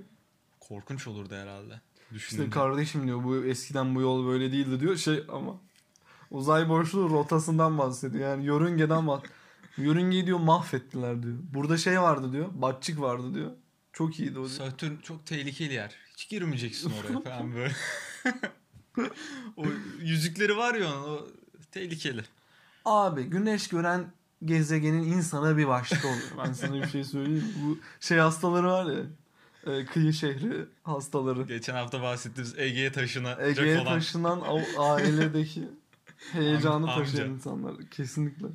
Korkunç 0.59 1.07
olurdu 1.07 1.35
herhalde. 1.35 1.81
İşte 2.11 2.15
Düşününce. 2.15 2.49
kardeşim 2.49 3.07
diyor 3.07 3.23
bu 3.23 3.45
eskiden 3.45 3.95
bu 3.95 4.01
yol 4.01 4.27
böyle 4.27 4.51
değildi 4.51 4.79
diyor 4.79 4.95
şey 4.95 5.23
ama 5.29 5.55
uzay 6.31 6.69
boşluğu 6.69 7.09
rotasından 7.09 7.77
bahsediyor. 7.77 8.29
Yani 8.29 8.45
yörüngeden 8.45 9.07
bak. 9.07 9.29
Yörüngeyi 9.77 10.25
diyor 10.25 10.39
mahvettiler 10.39 11.23
diyor. 11.23 11.35
Burada 11.53 11.77
şey 11.77 12.01
vardı 12.01 12.33
diyor. 12.33 12.49
Batçık 12.53 13.01
vardı 13.01 13.33
diyor. 13.33 13.51
Çok 13.93 14.19
iyiydi 14.19 14.39
o 14.39 14.49
diyor. 14.49 14.49
Satürn 14.49 14.97
çok 14.97 15.25
tehlikeli 15.25 15.73
yer. 15.73 15.95
Hiç 16.13 16.29
girmeyeceksin 16.29 16.91
oraya 17.01 17.21
falan 17.21 17.53
böyle. 17.55 17.75
o 19.57 19.63
yüzükleri 19.99 20.57
var 20.57 20.75
ya 20.75 20.87
onun 20.87 21.17
o 21.17 21.27
tehlikeli. 21.71 22.23
Abi 22.85 23.23
güneş 23.23 23.67
gören 23.67 24.11
gezegenin 24.45 25.03
insana 25.03 25.57
bir 25.57 25.67
başka 25.67 26.07
oluyor. 26.07 26.45
Ben 26.45 26.53
sana 26.53 26.81
bir 26.81 26.87
şey 26.87 27.03
söyleyeyim. 27.03 27.53
Bu 27.63 27.77
şey 27.99 28.17
hastaları 28.17 28.67
var 28.67 28.85
ya. 28.85 29.03
E, 29.65 29.85
kıyı 29.85 30.13
şehri 30.13 30.65
hastaları. 30.83 31.43
Geçen 31.43 31.73
hafta 31.73 32.01
bahsettiğimiz 32.01 32.59
Ege'ye 32.59 32.91
taşınacak 32.91 33.47
Ege'ye 33.47 33.75
olan. 33.79 33.85
taşınan 33.85 34.41
ailedeki 34.77 35.69
heyecanı 36.31 36.85
Am- 36.85 36.95
taşıyan 36.95 37.29
insanlar 37.29 37.89
kesinlikle. 37.91 38.47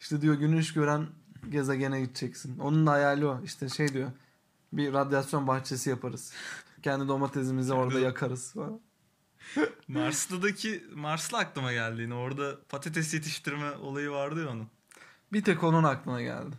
İşte 0.00 0.20
diyor 0.20 0.34
güneş 0.34 0.72
gören 0.72 1.06
gezegene 1.48 2.00
gideceksin. 2.00 2.58
Onun 2.58 2.86
da 2.86 2.90
hayali 2.90 3.26
o. 3.26 3.42
İşte 3.44 3.68
şey 3.68 3.88
diyor. 3.88 4.10
Bir 4.72 4.92
radyasyon 4.92 5.46
bahçesi 5.46 5.90
yaparız. 5.90 6.32
Kendi 6.82 7.08
domatesimizi 7.08 7.72
orada 7.72 8.00
yakarız 8.00 8.52
falan. 8.52 8.80
Marslı'daki 9.88 10.84
Marslı 10.94 11.38
aklıma 11.38 11.72
geldi 11.72 12.02
yine. 12.02 12.14
Orada 12.14 12.58
patates 12.68 13.14
yetiştirme 13.14 13.70
olayı 13.70 14.10
vardı 14.10 14.42
ya 14.44 14.50
onun. 14.50 14.68
Bir 15.32 15.44
tek 15.44 15.64
onun 15.64 15.84
aklına 15.84 16.22
geldi. 16.22 16.56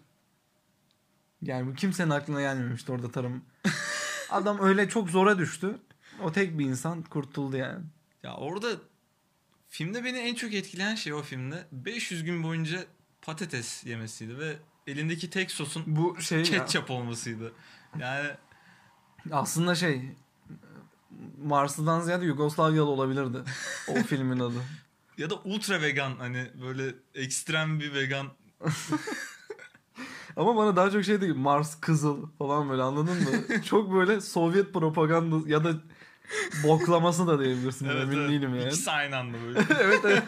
Yani 1.42 1.68
bu 1.72 1.74
kimsenin 1.76 2.10
aklına 2.10 2.42
gelmemişti 2.42 2.92
orada 2.92 3.12
tarım. 3.12 3.42
Adam 4.30 4.60
öyle 4.62 4.90
çok 4.90 5.10
zora 5.10 5.38
düştü. 5.38 5.78
O 6.24 6.32
tek 6.32 6.60
bir 6.60 6.66
insan 6.66 7.02
kurtuldu 7.02 7.58
yani. 7.58 7.84
Ya 8.24 8.34
orada 8.36 8.68
filmde 9.70 10.04
beni 10.04 10.18
en 10.18 10.36
çok 10.36 10.54
etkileyen 10.54 10.96
şey 10.96 11.14
o 11.14 11.22
filmde 11.22 11.68
500 11.72 12.24
gün 12.24 12.44
boyunca 12.44 12.86
patates 13.22 13.84
yemesiydi 13.86 14.38
ve 14.40 14.56
elindeki 14.88 15.30
tek 15.30 15.52
sosun 15.52 15.84
Bu 15.88 16.22
şey 16.22 16.38
ya, 16.38 16.44
ketçap 16.44 16.92
olmasıydı. 16.92 17.54
Yani 18.00 18.30
aslında 19.32 19.76
şey 19.76 20.02
Marslı'dan 21.44 22.02
ziyade 22.02 22.26
Yugoslavyalı 22.26 22.90
olabilirdi 22.90 23.38
o 23.88 23.94
filmin 24.08 24.40
adı. 24.40 24.62
ya 25.18 25.30
da 25.30 25.36
ultra 25.36 25.82
vegan 25.82 26.16
hani 26.18 26.52
böyle 26.62 26.96
ekstrem 27.16 27.80
bir 27.80 27.94
vegan 27.94 28.28
Ama 30.36 30.56
bana 30.56 30.76
daha 30.76 30.92
çok 30.92 31.04
şey 31.04 31.22
değil 31.22 31.36
Mars 31.36 31.80
kızıl 31.80 32.28
falan 32.38 32.70
böyle 32.70 32.82
anladın 32.82 33.16
mı? 33.16 33.62
çok 33.66 33.94
böyle 33.94 34.22
Sovyet 34.22 34.74
propaganda 34.74 35.50
ya 35.50 35.64
da 35.64 35.74
boklaması 36.64 37.28
da 37.28 37.40
diyebilirsin 37.40 37.86
Evet, 37.86 38.04
emin 38.04 38.18
evet. 38.18 38.30
değilim 38.30 38.56
yani. 38.56 38.68
İkisi 38.68 38.92
aynı 38.92 39.18
anda 39.18 39.38
böyle. 39.48 39.60
evet 39.84 40.02
evet. 40.06 40.24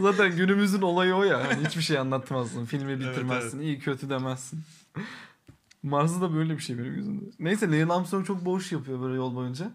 Zaten 0.00 0.36
günümüzün 0.36 0.82
olayı 0.82 1.14
o 1.14 1.24
ya. 1.24 1.48
Hani 1.48 1.66
hiçbir 1.66 1.82
şey 1.82 1.98
anlatmazsın. 1.98 2.64
Filmi 2.64 3.00
bitirmezsin. 3.00 3.60
iyi 3.60 3.78
kötü 3.78 4.10
demezsin. 4.10 4.60
Mars'ı 5.82 6.20
da 6.20 6.34
böyle 6.34 6.56
bir 6.56 6.62
şey 6.62 6.78
benim 6.78 6.94
gözümde. 6.94 7.24
Neyse 7.38 7.70
Neil 7.70 7.90
Armstrong 7.90 8.26
çok 8.26 8.44
boş 8.44 8.72
yapıyor 8.72 9.00
böyle 9.00 9.14
yol 9.14 9.34
boyunca. 9.34 9.70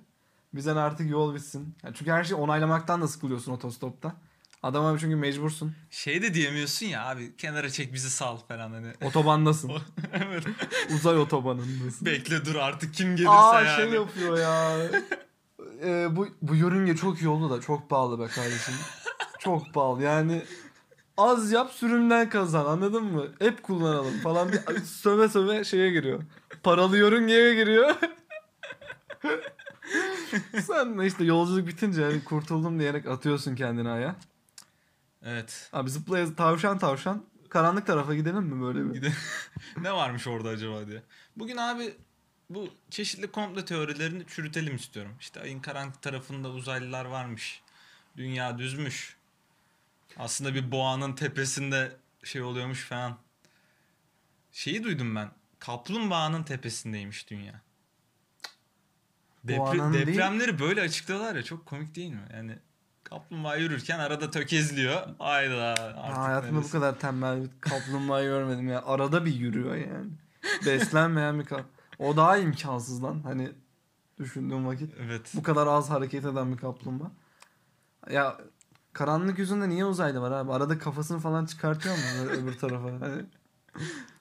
Bizden 0.54 0.76
artık 0.76 1.10
yol 1.12 1.36
bitsin. 1.36 1.76
Yani 1.84 1.96
çünkü 1.96 2.12
her 2.12 2.24
şeyi 2.24 2.36
onaylamaktan 2.36 3.02
da 3.02 3.08
sıkılıyorsun 3.08 3.52
otostopta. 3.52 4.16
Adama 4.66 5.00
çünkü 5.00 5.16
mecbursun. 5.16 5.76
Şey 5.90 6.22
de 6.22 6.34
diyemiyorsun 6.34 6.86
ya 6.86 7.06
abi 7.06 7.36
kenara 7.38 7.70
çek 7.70 7.94
bizi 7.94 8.10
sal 8.10 8.38
falan 8.38 8.72
hani. 8.72 8.88
Otobandasın. 9.04 9.72
evet. 10.14 10.44
Uzay 10.96 11.18
otobanındasın. 11.18 12.06
Bekle 12.06 12.46
dur 12.46 12.56
artık 12.56 12.94
kim 12.94 13.16
gelirse 13.16 13.32
Aa 13.32 13.62
yani. 13.62 13.76
şey 13.76 14.00
yapıyor 14.00 14.38
ya. 14.38 14.78
Ee, 15.84 16.08
bu, 16.16 16.28
bu 16.42 16.56
yörünge 16.56 16.96
çok 16.96 17.22
iyi 17.22 17.28
oldu 17.28 17.50
da 17.50 17.62
çok 17.62 17.90
pahalı 17.90 18.20
be 18.20 18.28
kardeşim. 18.28 18.74
çok 19.40 19.74
pahalı 19.74 20.04
yani. 20.04 20.42
Az 21.18 21.52
yap 21.52 21.72
sürümden 21.72 22.30
kazan 22.30 22.66
anladın 22.66 23.04
mı? 23.04 23.28
Hep 23.40 23.64
kullanalım 23.64 24.20
falan 24.20 24.52
diye 24.52 24.62
söve 24.86 25.30
söve 25.30 25.64
şeye 25.64 25.92
giriyor. 25.92 26.24
Paralı 26.64 26.98
yörüngeye 26.98 27.56
giriyor. 27.56 27.96
Sen 30.62 31.00
işte 31.00 31.24
yolculuk 31.24 31.68
bitince 31.68 32.04
hani 32.04 32.24
kurtuldum 32.24 32.80
diyerek 32.80 33.08
atıyorsun 33.08 33.56
kendini 33.56 33.90
aya. 33.90 34.16
Evet. 35.26 35.70
Abi 35.74 35.90
zıplaya 35.90 36.36
tavşan 36.36 36.78
tavşan 36.78 37.26
karanlık 37.50 37.88
tarafa 37.88 38.16
gidelim 38.16 38.44
mi 38.44 38.62
böyle 38.64 38.94
bir? 38.94 39.02
Gide- 39.02 39.14
ne 39.82 39.92
varmış 39.94 40.28
orada 40.28 40.50
acaba 40.50 40.88
diye. 40.88 41.04
Bugün 41.38 41.58
abi 41.58 41.94
bu 42.50 42.70
çeşitli 42.90 43.32
komplo 43.32 43.66
teorilerini 43.66 44.26
çürütelim 44.28 44.76
istiyorum. 44.76 45.12
İşte 45.20 45.42
ayın 45.42 45.60
karanlık 45.60 46.02
tarafında 46.02 46.50
uzaylılar 46.50 47.06
varmış. 47.06 47.62
Dünya 48.18 48.58
düzmüş. 48.58 49.16
Aslında 50.18 50.54
bir 50.54 50.72
boğanın 50.72 51.14
tepesinde 51.14 51.96
şey 52.24 52.42
oluyormuş 52.42 52.84
falan. 52.86 53.18
Şeyi 54.52 54.84
duydum 54.84 55.16
ben. 55.16 55.32
Kaplumbağanın 55.60 56.44
tepesindeymiş 56.44 57.30
dünya. 57.30 57.62
Depre- 59.48 59.58
Boğanın 59.58 59.94
değil. 59.94 60.08
depremleri 60.08 60.60
böyle 60.60 60.82
açıklıyorlar 60.82 61.36
ya 61.36 61.44
çok 61.44 61.66
komik 61.66 61.96
değil 61.96 62.12
mi? 62.12 62.28
Yani 62.34 62.58
kaplumbağa 63.10 63.56
yürürken 63.56 64.00
arada 64.00 64.32
tökezliyor. 64.32 65.02
Hayda 65.20 65.64
artık 65.64 65.98
Ha, 65.98 66.24
hayatımda 66.24 66.64
bu 66.64 66.70
kadar 66.70 67.00
tembel 67.00 67.44
bir 67.44 67.50
kaplumbağa 67.62 68.24
görmedim 68.24 68.68
ya. 68.68 68.84
Arada 68.86 69.26
bir 69.26 69.34
yürüyor 69.34 69.76
yani. 69.76 70.12
Beslenmeyen 70.66 71.40
bir 71.40 71.46
kap. 71.46 71.66
O 72.00 72.18
daha 72.18 72.38
imkansız 72.38 73.04
lan. 73.04 73.22
Hani 73.24 73.52
düşündüğüm 74.20 74.68
vakit. 74.68 74.94
Evet. 75.00 75.32
Bu 75.34 75.44
kadar 75.44 75.68
az 75.68 75.90
hareket 75.90 76.26
eden 76.26 76.52
bir 76.54 76.58
kaplumbağa. 76.58 77.12
Ya 78.10 78.38
karanlık 78.94 79.40
yüzünde 79.40 79.70
niye 79.70 79.86
uzaylı 79.86 80.22
var 80.22 80.32
abi? 80.32 80.52
Arada 80.52 80.78
kafasını 80.78 81.20
falan 81.20 81.46
çıkartıyor 81.46 81.96
mu 81.96 82.30
öbür 82.30 82.58
tarafa? 82.58 82.88
Hani 82.88 83.26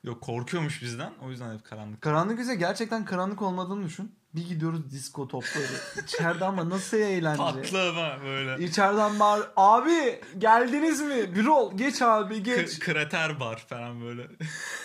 Yok 0.04 0.20
korkuyormuş 0.20 0.82
bizden. 0.82 1.12
O 1.22 1.30
yüzden 1.30 1.54
hep 1.54 1.64
karanlık. 1.64 2.02
Karanlık 2.02 2.40
ise 2.40 2.54
gerçekten 2.54 3.04
karanlık 3.04 3.42
olmadığını 3.42 3.84
düşün. 3.84 4.14
Bir 4.36 4.48
gidiyoruz 4.48 4.90
disco 4.90 5.28
topları. 5.28 5.64
İçeride 6.04 6.44
ama 6.44 6.70
nasıl 6.70 6.96
eğlence. 6.96 7.42
Patlı 7.42 7.88
ama 7.90 8.24
böyle. 8.24 8.64
İçeriden 8.64 9.20
bağır. 9.20 9.48
Abi 9.56 10.20
geldiniz 10.38 11.00
mi? 11.00 11.34
Bir 11.36 11.46
ol. 11.46 11.76
Geç 11.76 12.02
abi 12.02 12.42
geç. 12.42 12.78
K- 12.78 12.92
krater 12.92 13.40
bar 13.40 13.56
falan 13.68 14.00
böyle. 14.00 14.26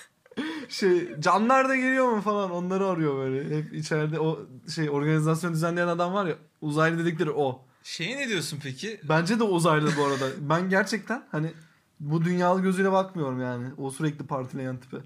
şey 0.70 1.20
canlar 1.20 1.70
da 1.70 1.76
geliyor 1.76 2.08
mu 2.12 2.22
falan 2.22 2.52
onları 2.52 2.86
arıyor 2.88 3.16
böyle. 3.18 3.58
Hep 3.58 3.74
içeride 3.74 4.20
o 4.20 4.40
şey 4.76 4.90
organizasyon 4.90 5.54
düzenleyen 5.54 5.88
adam 5.88 6.14
var 6.14 6.26
ya 6.26 6.36
uzaylı 6.62 7.06
dedikleri 7.06 7.32
o. 7.32 7.66
Şeye 7.84 8.18
ne 8.18 8.30
diyorsun 8.30 8.60
peki? 8.64 9.02
Bence 9.10 9.40
de 9.40 9.44
uzaylı 9.44 9.92
bu 9.98 10.06
arada. 10.06 10.26
Ben 10.40 10.70
gerçekten 10.70 11.24
hani 11.32 11.54
bu 12.00 12.24
dünyalı 12.26 12.62
gözüyle 12.62 12.92
bakmıyorum 12.92 13.42
yani. 13.42 13.68
O 13.78 13.92
sürekli 13.92 14.28
partileyen 14.28 14.78
tipe. 14.78 14.98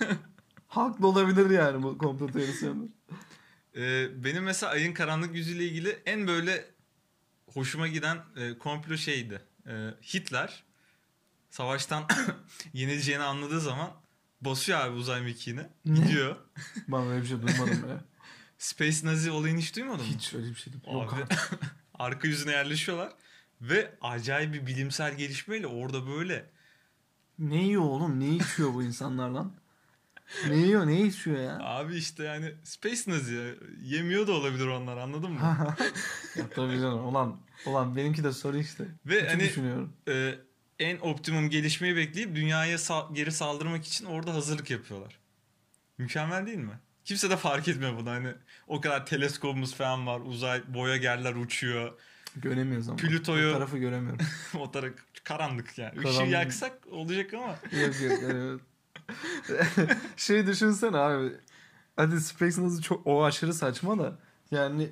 Haklı 0.68 1.06
olabilir 1.06 1.50
yani 1.50 1.82
bu 1.82 1.98
komplo 1.98 2.26
teorisyenler. 2.26 2.88
Ee, 3.76 4.24
benim 4.24 4.44
mesela 4.44 4.72
ayın 4.72 4.94
karanlık 4.94 5.34
yüzüyle 5.34 5.64
ilgili 5.64 6.02
en 6.06 6.26
böyle 6.26 6.64
hoşuma 7.46 7.88
giden 7.88 8.18
e, 8.36 8.58
komplo 8.58 8.96
şeydi. 8.96 9.42
Ee, 9.66 9.90
Hitler 10.14 10.62
savaştan 11.50 12.08
yenileceğini 12.72 13.22
anladığı 13.22 13.60
zaman 13.60 13.90
basıyor 14.40 14.80
abi 14.80 14.96
uzay 14.96 15.22
mekiğine. 15.22 15.70
Ne? 15.84 16.00
Gidiyor. 16.00 16.36
Ben 16.88 17.06
öyle 17.06 17.22
bir 17.22 17.26
şey 17.26 17.42
duymadım 17.42 17.88
ya. 17.88 18.04
Space 18.58 19.06
Nazi 19.06 19.30
olayını 19.30 19.58
hiç 19.58 19.76
duymadın 19.76 20.06
mı? 20.06 20.12
Hiç 20.14 20.34
öyle 20.34 20.50
bir 20.50 20.54
şey 20.54 20.72
duymadım. 20.72 20.92
Yok 20.92 21.14
Abi, 21.14 21.34
arka 21.94 22.28
yüzüne 22.28 22.52
yerleşiyorlar. 22.52 23.12
Ve 23.60 23.94
acayip 24.00 24.54
bir 24.54 24.66
bilimsel 24.66 25.16
gelişmeyle 25.16 25.66
orada 25.66 26.06
böyle 26.06 26.50
Ne 27.38 27.62
yiyor 27.64 27.82
oğlum? 27.82 28.20
Ne 28.20 28.28
içiyor 28.28 28.74
bu 28.74 28.82
insanlar 28.82 29.28
lan? 29.28 29.52
Ne 30.48 30.56
yiyor? 30.56 30.86
Ne 30.86 31.00
içiyor 31.02 31.40
ya? 31.42 31.58
abi 31.60 31.96
işte 31.96 32.24
yani 32.24 32.52
Space 32.64 33.00
Nazi 33.10 33.54
yemiyor 33.82 34.26
da 34.26 34.32
olabilir 34.32 34.66
onlar 34.66 34.96
anladın 34.96 35.30
mı? 35.32 35.40
ya 36.36 36.44
tabii 36.54 36.76
canım. 36.76 37.06
Ulan, 37.06 37.40
ulan 37.66 37.96
benimki 37.96 38.24
de 38.24 38.32
soru 38.32 38.56
işte. 38.58 38.84
Ve 39.06 39.14
Kötü 39.18 39.26
hani 39.30 39.40
düşünüyorum. 39.42 39.92
e, 40.08 40.34
en 40.78 40.98
optimum 40.98 41.50
gelişmeyi 41.50 41.96
bekleyip 41.96 42.34
dünyaya 42.36 42.76
sa- 42.76 43.14
geri 43.14 43.32
saldırmak 43.32 43.86
için 43.86 44.04
orada 44.04 44.34
hazırlık 44.34 44.70
yapıyorlar. 44.70 45.18
Mükemmel 45.98 46.46
değil 46.46 46.58
mi? 46.58 46.78
Kimse 47.04 47.30
de 47.30 47.36
fark 47.36 47.68
etmiyor 47.68 47.96
bunu 47.96 48.10
hani 48.10 48.28
o 48.68 48.80
kadar 48.80 49.06
teleskopumuz 49.06 49.74
falan 49.74 50.06
var 50.06 50.20
uzay 50.24 50.62
boya 50.68 50.96
gerler 50.96 51.34
uçuyor 51.34 51.92
Göremiyoruz 52.36 52.88
ama. 52.88 52.96
Plüto'yu- 52.98 53.50
O 53.50 53.52
tarafı 53.52 53.78
göremiyorum. 53.78 54.26
o 54.58 54.70
taraf 54.70 54.90
karanlık 55.24 55.78
yani 55.78 55.92
Işığı 55.94 56.02
Karanlık. 56.02 56.32
yaksak 56.32 56.72
olacak 56.90 57.34
ama 57.34 57.56
yok 57.82 58.00
yok. 58.02 58.18
Evet. 58.30 58.60
şey 60.16 60.46
düşünsene 60.46 60.96
abi. 60.96 61.36
Hadi 61.96 62.20
Space 62.20 62.62
Nazi 62.62 62.82
çok 62.82 63.06
o 63.06 63.24
aşırı 63.24 63.54
saçma 63.54 63.98
da. 63.98 64.18
Yani 64.50 64.90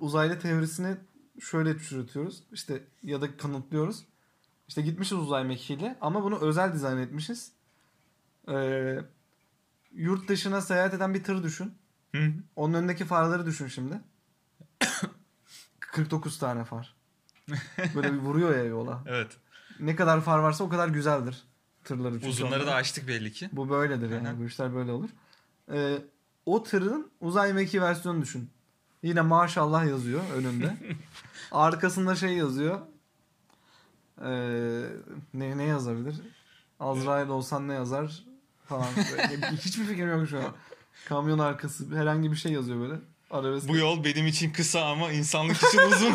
uzaylı 0.00 0.38
teorisini 0.38 0.96
şöyle 1.40 1.78
çürütüyoruz. 1.78 2.42
İşte 2.52 2.82
ya 3.02 3.20
da 3.20 3.36
kanıtlıyoruz. 3.36 4.04
İşte 4.68 4.82
gitmişiz 4.82 5.18
uzay 5.18 5.44
mekiğiyle 5.44 5.96
ama 6.00 6.24
bunu 6.24 6.40
özel 6.40 6.72
dizayn 6.72 6.96
etmişiz. 6.96 7.52
Ee, 8.48 8.98
yurt 9.92 10.28
dışına 10.28 10.60
seyahat 10.60 10.94
eden 10.94 11.14
bir 11.14 11.24
tır 11.24 11.42
düşün. 11.42 11.74
Hı. 12.14 12.32
Onun 12.56 12.74
önündeki 12.74 13.04
farları 13.04 13.46
düşün 13.46 13.66
şimdi. 13.66 14.00
49 15.80 16.38
tane 16.38 16.64
far. 16.64 16.96
Böyle 17.94 18.12
bir 18.12 18.18
vuruyor 18.18 18.56
ya 18.56 18.64
yola. 18.64 19.02
evet 19.06 19.36
Ne 19.80 19.96
kadar 19.96 20.20
far 20.20 20.38
varsa 20.38 20.64
o 20.64 20.68
kadar 20.68 20.88
güzeldir 20.88 21.44
tırları. 21.84 22.14
çünkü 22.14 22.28
uzunları 22.28 22.66
da 22.66 22.74
açtık 22.74 23.08
belli 23.08 23.32
ki. 23.32 23.48
Bu 23.52 23.70
böyledir 23.70 24.10
yani. 24.10 24.28
Hı 24.28 24.32
hı. 24.32 24.40
Bu 24.40 24.44
işler 24.44 24.74
böyle 24.74 24.92
olur. 24.92 25.08
Ee, 25.72 25.98
o 26.46 26.62
tırın 26.62 27.10
uzay 27.20 27.52
mekiği 27.52 27.82
versiyonu 27.82 28.22
düşün. 28.22 28.50
Yine 29.02 29.20
maşallah 29.20 29.86
yazıyor 29.86 30.20
önünde. 30.36 30.76
Arkasında 31.52 32.16
şey 32.16 32.32
yazıyor. 32.32 32.80
Ee, 34.24 34.82
ne, 35.34 35.58
ne 35.58 35.64
yazabilir? 35.64 36.16
Azrail 36.80 37.28
olsan 37.28 37.68
ne 37.68 37.74
yazar 37.74 38.24
falan. 38.64 38.86
Hiçbir 39.52 39.84
fikrim 39.84 40.10
yok 40.10 40.28
şu 40.28 40.38
an. 40.38 40.54
Kamyon 41.08 41.38
arkası 41.38 41.96
herhangi 41.96 42.32
bir 42.32 42.36
şey 42.36 42.52
yazıyor 42.52 42.80
böyle. 42.80 43.00
Arabesk. 43.30 43.68
Bu 43.68 43.76
yol 43.76 44.04
benim 44.04 44.26
için 44.26 44.52
kısa 44.52 44.84
ama 44.84 45.12
insanlık 45.12 45.56
için 45.56 45.78
uzun. 45.78 46.14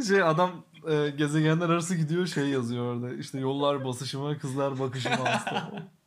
Şey 0.08 0.22
adam 0.22 0.50
e, 0.88 1.10
gezegenler 1.10 1.68
arası 1.68 1.94
gidiyor 1.94 2.26
şey 2.26 2.48
yazıyor 2.48 2.94
orada. 2.94 3.14
İşte 3.14 3.38
yollar 3.38 3.84
basışıma 3.84 4.38
kızlar 4.38 4.78
bakışıma 4.78 5.24
hasta. 5.24 5.72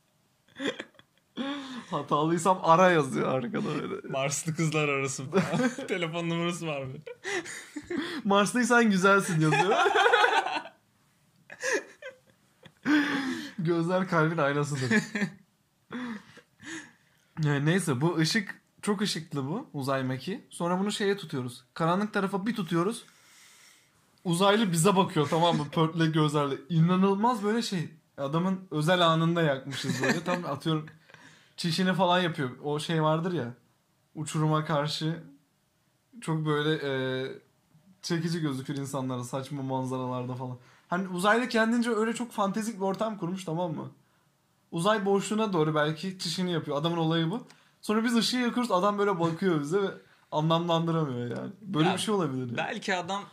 Hatalıysam 1.91 2.59
ara 2.63 2.91
yazıyor 2.91 3.27
arkada 3.27 3.65
böyle. 3.65 4.07
Marslı 4.09 4.55
kızlar 4.55 4.89
arası. 4.89 5.23
Telefon 5.87 6.29
numarası 6.29 6.67
var 6.67 6.83
mı? 6.83 6.93
Marslıysan 8.23 8.91
güzelsin 8.91 9.41
yazıyor. 9.41 9.75
Gözler 13.59 14.07
kalbin 14.07 14.37
aynasıdır. 14.37 15.03
Yani 17.43 17.65
neyse 17.65 18.01
bu 18.01 18.17
ışık 18.17 18.61
çok 18.81 19.01
ışıklı 19.01 19.45
bu 19.45 19.69
uzay 19.73 20.03
mekiği. 20.03 20.47
Sonra 20.49 20.79
bunu 20.79 20.91
şeye 20.91 21.17
tutuyoruz. 21.17 21.65
Karanlık 21.73 22.13
tarafa 22.13 22.45
bir 22.45 22.55
tutuyoruz. 22.55 23.05
Uzaylı 24.23 24.71
bize 24.71 24.95
bakıyor 24.95 25.27
tamam 25.29 25.57
mı 25.57 25.65
pörtle 25.71 26.05
gözlerle. 26.05 26.55
İnanılmaz 26.69 27.43
böyle 27.43 27.61
şey. 27.61 27.89
Adamın 28.17 28.59
özel 28.71 29.07
anında 29.07 29.41
yakmışız 29.41 30.01
böyle. 30.01 30.23
Tam 30.23 30.45
atıyorum 30.45 30.85
çişini 31.57 31.93
falan 31.93 32.19
yapıyor. 32.19 32.49
O 32.63 32.79
şey 32.79 33.03
vardır 33.03 33.33
ya. 33.33 33.53
Uçuruma 34.15 34.65
karşı 34.65 35.23
çok 36.21 36.45
böyle 36.45 36.73
e, 36.87 36.91
çekici 38.01 38.41
gözükür 38.41 38.77
insanlara 38.77 39.23
saçma 39.23 39.61
manzaralarda 39.63 40.35
falan. 40.35 40.57
Hani 40.87 41.07
uzaylı 41.07 41.47
kendince 41.49 41.89
öyle 41.91 42.13
çok 42.13 42.31
fantezik 42.31 42.75
bir 42.75 42.81
ortam 42.85 43.17
kurmuş 43.17 43.43
tamam 43.45 43.75
mı? 43.75 43.91
Uzay 44.71 45.05
boşluğuna 45.05 45.53
doğru 45.53 45.75
belki 45.75 46.19
çişini 46.19 46.51
yapıyor. 46.51 46.77
Adamın 46.77 46.97
olayı 46.97 47.31
bu. 47.31 47.47
Sonra 47.81 48.03
biz 48.03 48.15
ışığı 48.15 48.37
yakıyoruz 48.37 48.71
adam 48.71 48.97
böyle 48.97 49.19
bakıyor 49.19 49.61
bize 49.61 49.81
ve 49.81 49.87
anlamlandıramıyor 50.31 51.37
yani. 51.37 51.51
Böyle 51.61 51.87
Ya, 51.87 51.93
bir 51.93 51.99
şey 51.99 52.13
olabilir. 52.13 52.47
Yani. 52.47 52.57
Belki 52.57 52.95
adam 52.95 53.23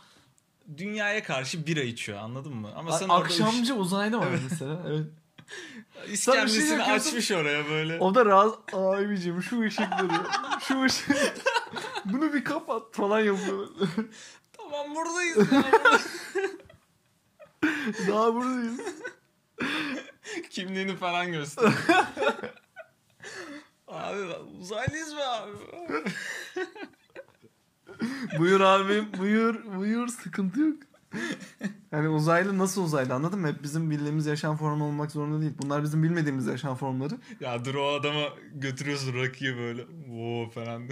dünyaya 0.77 1.23
karşı 1.23 1.67
bira 1.67 1.81
içiyor 1.81 2.19
anladın 2.19 2.53
mı? 2.55 2.69
Ama 2.75 2.91
sen 2.91 3.09
A- 3.09 3.13
orada 3.17 3.25
Akşamcı 3.25 3.75
uzaylı 3.75 4.17
var 4.17 4.27
mesela. 4.49 4.81
Evet. 4.89 5.05
Sen 5.95 6.05
bir 6.05 6.07
şey 6.07 6.13
iskemlesini 6.13 6.69
yakıyorsun. 6.79 7.09
açmış 7.09 7.31
oraya 7.31 7.69
böyle. 7.69 7.99
O 7.99 8.15
da 8.15 8.25
rahat 8.25 8.73
abicim 8.73 9.43
şu 9.43 9.61
ışıkları 9.61 10.21
şu 10.67 10.83
ışık 10.83 11.33
bunu 12.05 12.33
bir 12.33 12.43
kapat 12.43 12.83
falan 12.95 13.19
yapıyor. 13.19 13.67
Tamam 14.53 14.95
buradayız. 14.95 15.51
ya. 15.51 15.63
Daha 18.07 18.33
buradayız. 18.35 18.79
Kimliğini 20.49 20.95
falan 20.95 21.31
göster. 21.31 21.73
abi 23.87 24.21
uzaylıyız 24.59 25.13
mı 25.13 25.27
abi? 25.31 25.51
Buyur 28.39 28.59
abi 28.61 29.03
buyur 29.19 29.55
buyur 29.77 30.07
sıkıntı 30.07 30.59
yok. 30.59 30.77
Yani 31.91 32.07
uzaylı 32.09 32.57
nasıl 32.57 32.83
uzaylı 32.83 33.13
anladın 33.13 33.39
mı? 33.39 33.47
Hep 33.47 33.63
bizim 33.63 33.89
bildiğimiz 33.91 34.25
yaşam 34.25 34.57
formu 34.57 34.85
olmak 34.85 35.11
zorunda 35.11 35.41
değil. 35.41 35.53
Bunlar 35.61 35.83
bizim 35.83 36.03
bilmediğimiz 36.03 36.45
yaşam 36.47 36.75
formları. 36.75 37.13
ya 37.39 37.65
dur 37.65 37.75
o 37.75 37.93
adama 37.99 38.29
götürüyorsun 38.53 39.13
rakıyı 39.15 39.57
böyle. 39.57 39.85
Oo 40.11 40.49
falan. 40.49 40.83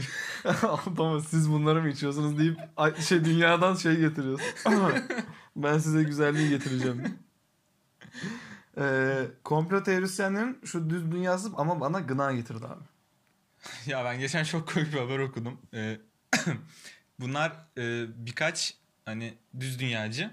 tamam 0.98 1.22
siz 1.22 1.52
bunları 1.52 1.82
mı 1.82 1.90
içiyorsunuz 1.90 2.38
deyip 2.40 2.58
şey 3.00 3.26
dünyadan 3.26 3.76
şey 3.76 3.96
getiriyorsun. 3.96 4.48
ben 5.56 5.78
size 5.78 6.04
güzelliği 6.04 6.50
getireceğim. 6.50 7.04
Ee, 8.78 9.28
komplo 9.44 9.84
teorisyenlerin 9.84 10.60
şu 10.66 10.90
düz 10.90 11.12
dünyası 11.12 11.50
ama 11.58 11.80
bana 11.80 12.00
gına 12.00 12.32
getirdi 12.34 12.66
abi. 12.66 12.84
ya 13.86 14.06
ben 14.06 14.20
geçen 14.20 14.44
çok 14.44 14.74
komik 14.74 14.94
bir 14.94 14.98
haber 15.00 15.20
okudum. 15.20 15.58
Ee, 15.74 15.98
bunlar 17.20 17.52
e, 17.78 18.06
birkaç 18.26 18.74
hani 19.06 19.34
düz 19.60 19.80
dünyacı 19.80 20.32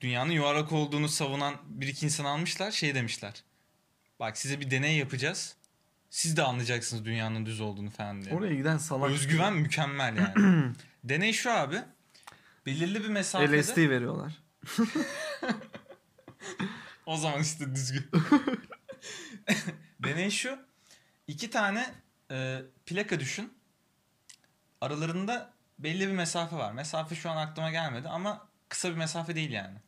dünyanın 0.00 0.32
yuvarlak 0.32 0.72
olduğunu 0.72 1.08
savunan 1.08 1.54
bir 1.68 1.86
iki 1.88 2.06
insan 2.06 2.24
almışlar 2.24 2.70
şey 2.70 2.94
demişler. 2.94 3.44
Bak 4.20 4.38
size 4.38 4.60
bir 4.60 4.70
deney 4.70 4.96
yapacağız. 4.96 5.56
Siz 6.10 6.36
de 6.36 6.42
anlayacaksınız 6.42 7.04
dünyanın 7.04 7.46
düz 7.46 7.60
olduğunu 7.60 7.90
falan 7.90 8.22
diye. 8.22 8.34
Oraya 8.34 8.54
giden 8.54 8.78
salak. 8.78 9.10
Özgüven 9.10 9.52
mükemmel 9.52 10.16
yani. 10.16 10.74
deney 11.04 11.32
şu 11.32 11.52
abi. 11.52 11.76
Belirli 12.66 13.04
bir 13.04 13.08
mesafede. 13.08 13.60
LSD 13.60 13.76
veriyorlar. 13.76 14.42
O 17.08 17.16
zaman 17.16 17.42
işte 17.42 17.74
düzgün. 17.74 18.06
Deney 20.04 20.30
şu. 20.30 20.58
İki 21.26 21.50
tane 21.50 21.94
e, 22.30 22.62
plaka 22.86 23.20
düşün. 23.20 23.52
Aralarında 24.80 25.52
belli 25.78 26.08
bir 26.08 26.12
mesafe 26.12 26.56
var. 26.56 26.72
Mesafe 26.72 27.14
şu 27.14 27.30
an 27.30 27.36
aklıma 27.36 27.70
gelmedi 27.70 28.08
ama 28.08 28.46
kısa 28.68 28.90
bir 28.90 28.96
mesafe 28.96 29.34
değil 29.36 29.50
yani. 29.50 29.78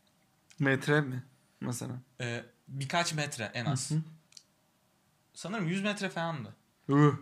Metre 0.58 1.00
mi 1.00 1.22
mesela? 1.60 1.92
E, 2.20 2.44
birkaç 2.68 3.14
metre 3.14 3.50
en 3.54 3.64
az. 3.64 3.90
Hı 3.90 3.94
hı. 3.94 4.00
Sanırım 5.34 5.68
100 5.68 5.82
metre 5.82 6.08
falandı. 6.08 6.54
Üh. 6.88 7.14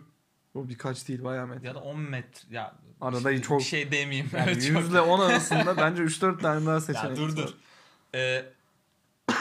O 0.55 0.69
birkaç 0.69 1.07
değil 1.07 1.23
bayağı 1.23 1.47
metre. 1.47 1.67
Ya 1.67 1.75
da 1.75 1.79
10 1.79 1.99
metre. 1.99 2.55
Ya 2.55 2.75
Arada 3.01 3.29
şimdi 3.31 3.41
çok- 3.41 3.59
bir 3.59 3.65
şey 3.65 3.91
demeyeyim. 3.91 4.29
Yani 4.33 4.43
Evet, 4.51 4.63
100 4.63 4.73
çok- 4.73 4.91
ile 4.91 5.01
10 5.01 5.19
arasında 5.19 5.77
bence 5.77 6.03
3-4 6.03 6.41
tane 6.41 6.65
daha 6.65 6.81
seçenek 6.81 7.09
Ya 7.09 7.15
dur 7.15 7.37
dur. 7.37 7.53
Ee, 8.15 8.45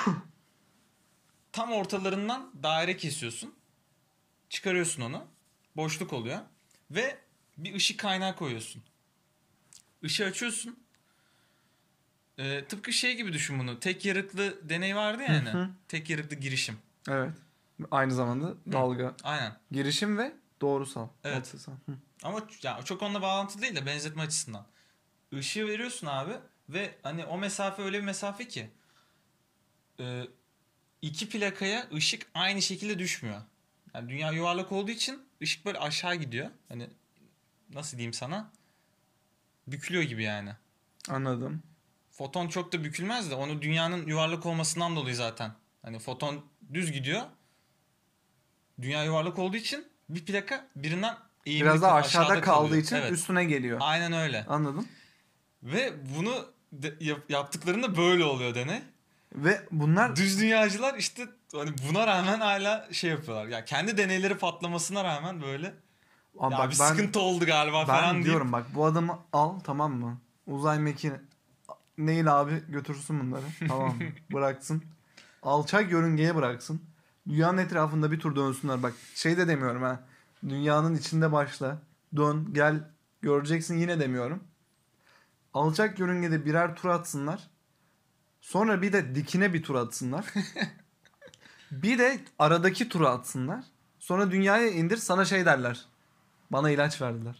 tam 1.52 1.72
ortalarından 1.72 2.50
daire 2.62 2.96
kesiyorsun. 2.96 3.54
Çıkarıyorsun 4.48 5.02
onu. 5.02 5.26
Boşluk 5.76 6.12
oluyor. 6.12 6.38
Ve 6.90 7.18
bir 7.58 7.74
ışık 7.74 8.00
kaynağı 8.00 8.36
koyuyorsun. 8.36 8.82
Işığı 10.02 10.24
açıyorsun. 10.24 10.78
Ee, 12.38 12.64
tıpkı 12.68 12.92
şey 12.92 13.16
gibi 13.16 13.32
düşün 13.32 13.58
bunu. 13.58 13.80
Tek 13.80 14.04
yarıklı 14.04 14.68
deney 14.68 14.96
vardı 14.96 15.22
ya. 15.22 15.44
Hı 15.44 15.58
hı. 15.58 15.70
Tek 15.88 16.10
yarıklı 16.10 16.36
girişim. 16.36 16.78
Evet. 17.08 17.32
Aynı 17.90 18.14
zamanda 18.14 18.54
dalga. 18.72 19.16
Aynen. 19.22 19.56
Girişim 19.70 20.18
ve 20.18 20.32
doğrusal. 20.60 21.08
Evet. 21.24 21.54
Hı. 21.86 21.92
Ama 22.22 22.46
ya 22.62 22.80
çok 22.84 23.02
onunla 23.02 23.22
bağlantılı 23.22 23.62
değil 23.62 23.76
de 23.76 23.86
benzetme 23.86 24.22
açısından. 24.22 24.66
Işığı 25.32 25.68
veriyorsun 25.68 26.06
abi 26.06 26.32
ve 26.68 26.94
hani 27.02 27.24
o 27.24 27.38
mesafe 27.38 27.82
öyle 27.82 27.98
bir 27.98 28.04
mesafe 28.04 28.48
ki 28.48 28.70
e, 30.00 30.22
iki 31.02 31.28
plakaya 31.28 31.88
ışık 31.94 32.26
aynı 32.34 32.62
şekilde 32.62 32.98
düşmüyor. 32.98 33.42
Yani 33.94 34.08
dünya 34.08 34.32
yuvarlak 34.32 34.72
olduğu 34.72 34.90
için 34.90 35.22
ışık 35.42 35.64
böyle 35.64 35.78
aşağı 35.78 36.14
gidiyor. 36.14 36.50
Hani 36.68 36.90
nasıl 37.74 37.96
diyeyim 37.96 38.12
sana? 38.12 38.50
Bükülüyor 39.66 40.02
gibi 40.04 40.22
yani. 40.22 40.50
Anladım. 41.08 41.62
Foton 42.10 42.48
çok 42.48 42.72
da 42.72 42.84
bükülmez 42.84 43.30
de 43.30 43.34
onu 43.34 43.62
dünyanın 43.62 44.06
yuvarlak 44.06 44.46
olmasından 44.46 44.96
dolayı 44.96 45.16
zaten. 45.16 45.52
Hani 45.82 45.98
foton 45.98 46.44
düz 46.74 46.92
gidiyor. 46.92 47.22
Dünya 48.80 49.04
yuvarlak 49.04 49.38
olduğu 49.38 49.56
için 49.56 49.88
bir 50.08 50.24
plaka 50.24 50.68
birinden 50.76 51.16
eğimli 51.46 51.64
Biraz 51.64 51.82
da 51.82 51.88
kal- 51.88 51.96
aşağıda 51.96 52.40
kaldığı 52.40 52.44
kalıyor. 52.44 52.82
için 52.82 52.96
Evet. 52.96 53.12
üstüne 53.12 53.44
geliyor. 53.44 53.78
Aynen 53.80 54.12
öyle. 54.12 54.44
Anladım. 54.48 54.88
Ve 55.62 55.92
bunu 56.16 56.46
de- 56.72 56.94
yap- 57.00 57.30
yaptıklarında 57.30 57.96
böyle 57.96 58.24
oluyor 58.24 58.54
deney. 58.54 58.82
Ve 59.32 59.62
bunlar 59.70 60.16
Düz 60.16 60.40
dünyacılar 60.40 60.94
işte 60.94 61.26
hani 61.52 61.70
buna 61.88 62.06
rağmen 62.06 62.40
hala 62.40 62.88
şey 62.92 63.10
yapıyorlar. 63.10 63.46
Ya 63.46 63.64
kendi 63.64 63.96
deneyleri 63.96 64.38
patlamasına 64.38 65.04
rağmen 65.04 65.42
böyle 65.42 65.74
Abi 66.38 66.52
ya 66.52 66.58
bak 66.58 66.70
bir 66.70 66.78
ben, 66.78 66.88
sıkıntı 66.88 67.20
oldu 67.20 67.46
galiba 67.46 67.80
ben 67.80 67.86
falan 67.86 68.14
deyip 68.14 68.26
diyorum 68.26 68.52
bak 68.52 68.66
bu 68.74 68.84
adamı 68.84 69.18
al 69.32 69.60
tamam 69.60 69.92
mı? 69.92 70.18
Uzay 70.46 70.78
mekiği 70.78 71.12
Neil 71.98 72.40
abi 72.40 72.62
götürsün 72.68 73.20
bunları. 73.20 73.44
Tamam 73.68 73.88
mı? 73.88 74.02
Bıraksın. 74.32 74.82
Alçak 75.42 75.90
yörüngeye 75.90 76.34
bıraksın. 76.34 76.82
Dünyanın 77.28 77.58
etrafında 77.58 78.12
bir 78.12 78.20
tur 78.20 78.36
dönsünler. 78.36 78.82
Bak 78.82 78.92
şey 79.14 79.36
de 79.36 79.48
demiyorum 79.48 79.82
ha. 79.82 80.00
Dünyanın 80.48 80.94
içinde 80.94 81.32
başla. 81.32 81.78
Dön 82.16 82.48
gel 82.52 82.90
göreceksin 83.22 83.78
yine 83.78 84.00
demiyorum. 84.00 84.44
Alçak 85.54 85.98
yörüngede 85.98 86.44
birer 86.44 86.76
tur 86.76 86.88
atsınlar. 86.88 87.50
Sonra 88.40 88.82
bir 88.82 88.92
de 88.92 89.14
dikine 89.14 89.54
bir 89.54 89.62
tur 89.62 89.74
atsınlar. 89.74 90.26
bir 91.70 91.98
de 91.98 92.20
aradaki 92.38 92.88
turu 92.88 93.08
atsınlar. 93.08 93.64
Sonra 93.98 94.30
dünyaya 94.30 94.68
indir 94.68 94.96
sana 94.96 95.24
şey 95.24 95.44
derler. 95.44 95.86
Bana 96.50 96.70
ilaç 96.70 97.00
verdiler. 97.02 97.36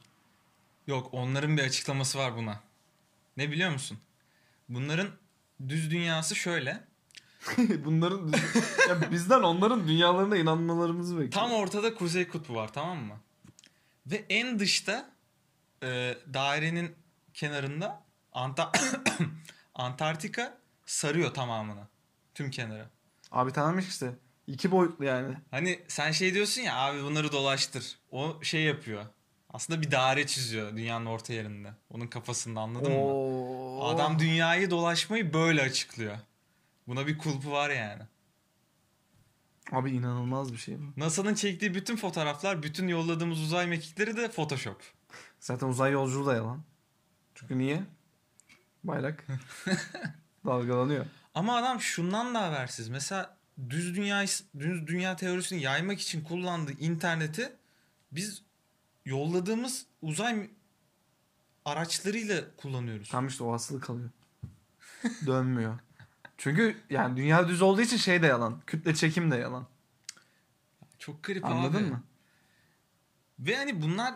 Yok 0.87 1.09
onların 1.12 1.57
bir 1.57 1.62
açıklaması 1.62 2.18
var 2.18 2.37
buna. 2.37 2.61
Ne 3.37 3.51
biliyor 3.51 3.71
musun? 3.71 3.99
Bunların 4.68 5.09
düz 5.68 5.90
dünyası 5.90 6.37
şöyle. 6.37 6.85
Bunların 7.85 8.33
ya 8.88 9.11
bizden 9.11 9.40
onların 9.42 9.88
dünyalarına 9.88 10.37
inanmalarımızı 10.37 11.14
bekliyor. 11.14 11.33
Tam 11.33 11.53
ortada 11.53 11.94
kuzey 11.94 12.29
kutbu 12.29 12.55
var 12.55 12.73
tamam 12.73 12.99
mı? 12.99 13.21
Ve 14.07 14.25
en 14.29 14.59
dışta 14.59 15.11
e, 15.83 16.18
dairenin 16.35 16.97
kenarında 17.35 18.03
Anta 18.33 18.73
Antarktika 19.75 20.59
sarıyor 20.87 21.35
tamamını. 21.35 21.88
Tüm 22.35 22.51
kenarı. 22.51 22.88
Abi 23.31 23.53
tamam 23.53 23.79
işte. 23.79 24.14
İki 24.49 24.71
boyutlu 24.71 25.05
yani. 25.05 25.37
Hani 25.51 25.81
sen 25.89 26.13
şey 26.13 26.35
diyorsun 26.35 26.63
ya 26.63 26.77
abi 26.77 27.03
bunları 27.03 27.33
dolaştır. 27.33 27.99
O 28.11 28.43
şey 28.43 28.63
yapıyor. 28.63 29.07
Aslında 29.51 29.83
bir 29.83 29.91
daire 29.91 30.27
çiziyor 30.27 30.77
dünyanın 30.77 31.07
orta 31.07 31.33
yerinde. 31.33 31.73
Onun 31.91 32.07
kafasında 32.07 32.61
anladın 32.61 32.93
mı? 32.93 32.99
Oo. 32.99 33.85
Adam 33.89 34.19
dünyayı 34.19 34.71
dolaşmayı 34.71 35.33
böyle 35.33 35.63
açıklıyor. 35.63 36.19
Buna 36.87 37.07
bir 37.07 37.19
kulpu 37.19 37.51
var 37.51 37.71
yani. 37.71 38.03
Abi 39.73 39.91
inanılmaz 39.91 40.53
bir 40.53 40.59
şey 40.59 40.79
bu. 40.79 41.01
NASA'nın 41.01 41.35
çektiği 41.35 41.75
bütün 41.75 41.97
fotoğraflar, 41.97 42.63
bütün 42.63 42.89
yolladığımız 42.89 43.41
uzay 43.41 43.67
mekikleri 43.67 44.17
de 44.17 44.29
Photoshop. 44.31 44.83
Zaten 45.41 45.67
uzay 45.67 45.93
yolculuğu 45.93 46.27
da 46.27 46.35
yalan. 46.35 46.63
Çünkü 47.35 47.59
niye? 47.59 47.83
Bayrak 48.85 49.27
dalgalanıyor. 50.47 51.07
Ama 51.35 51.57
adam 51.57 51.81
şundan 51.81 52.35
da 52.35 52.43
habersiz. 52.43 52.89
Mesela 52.89 53.38
düz 53.71 53.97
dünya 53.97 54.25
düz 54.59 54.87
dünya 54.87 55.16
teorisini 55.16 55.62
yaymak 55.62 56.01
için 56.01 56.25
kullandığı 56.25 56.73
interneti 56.73 57.53
biz 58.12 58.42
yolladığımız 59.05 59.87
uzay 60.03 60.51
araçlarıyla 61.64 62.44
kullanıyoruz. 62.57 63.09
Tam 63.09 63.27
işte 63.27 63.44
o 63.44 63.53
asılı 63.55 63.81
kalıyor. 63.81 64.11
Dönmüyor. 65.27 65.79
Çünkü 66.38 66.77
yani 66.90 67.16
dünya 67.16 67.49
düz 67.49 67.62
olduğu 67.62 67.81
için 67.81 67.97
şey 67.97 68.23
de 68.23 68.27
yalan. 68.27 68.61
Kütle 68.66 68.94
çekim 68.94 69.31
de 69.31 69.37
yalan. 69.37 69.66
Çok 70.99 71.23
garip 71.23 71.44
Anladın 71.44 71.79
abi. 71.79 71.90
mı? 71.90 72.03
Ve 73.38 73.57
hani 73.57 73.83
bunlar 73.83 74.14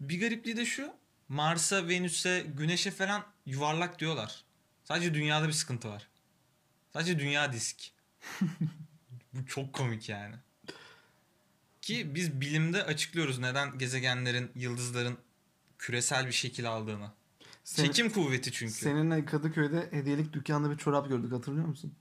bir 0.00 0.20
garipliği 0.20 0.56
de 0.56 0.64
şu. 0.66 0.92
Mars'a, 1.28 1.88
Venüs'e, 1.88 2.46
Güneş'e 2.56 2.90
falan 2.90 3.24
yuvarlak 3.46 3.98
diyorlar. 3.98 4.44
Sadece 4.84 5.14
dünyada 5.14 5.48
bir 5.48 5.52
sıkıntı 5.52 5.88
var. 5.88 6.08
Sadece 6.92 7.18
dünya 7.18 7.52
disk. 7.52 7.90
Bu 9.34 9.46
çok 9.46 9.72
komik 9.72 10.08
yani. 10.08 10.34
Ki 11.82 12.14
biz 12.14 12.40
bilimde 12.40 12.84
açıklıyoruz 12.84 13.38
neden 13.38 13.78
gezegenlerin, 13.78 14.50
yıldızların 14.54 15.18
küresel 15.78 16.26
bir 16.26 16.32
şekil 16.32 16.70
aldığını. 16.70 17.10
Senin, 17.64 17.92
Çekim 17.92 18.12
kuvveti 18.12 18.52
çünkü. 18.52 18.72
seninle 18.72 19.24
Kadıköy'de 19.24 19.88
hediyelik 19.90 20.32
dükkanda 20.32 20.70
bir 20.70 20.76
çorap 20.76 21.08
gördük 21.08 21.32
hatırlıyor 21.32 21.66
musun? 21.66 21.94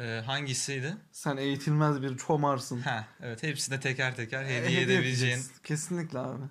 Ee, 0.00 0.22
hangisiydi? 0.26 0.96
Sen 1.12 1.36
eğitilmez 1.36 2.02
bir 2.02 2.16
çomarsın. 2.16 2.80
Ha, 2.80 3.08
evet 3.20 3.42
hepsine 3.42 3.80
teker 3.80 4.16
teker 4.16 4.42
E, 4.42 4.46
hediye 4.46 4.80
edebileceğin. 4.82 5.02
edeceğiz. 5.02 5.50
Kesinlikle 5.64 6.18
abi. 6.18 6.44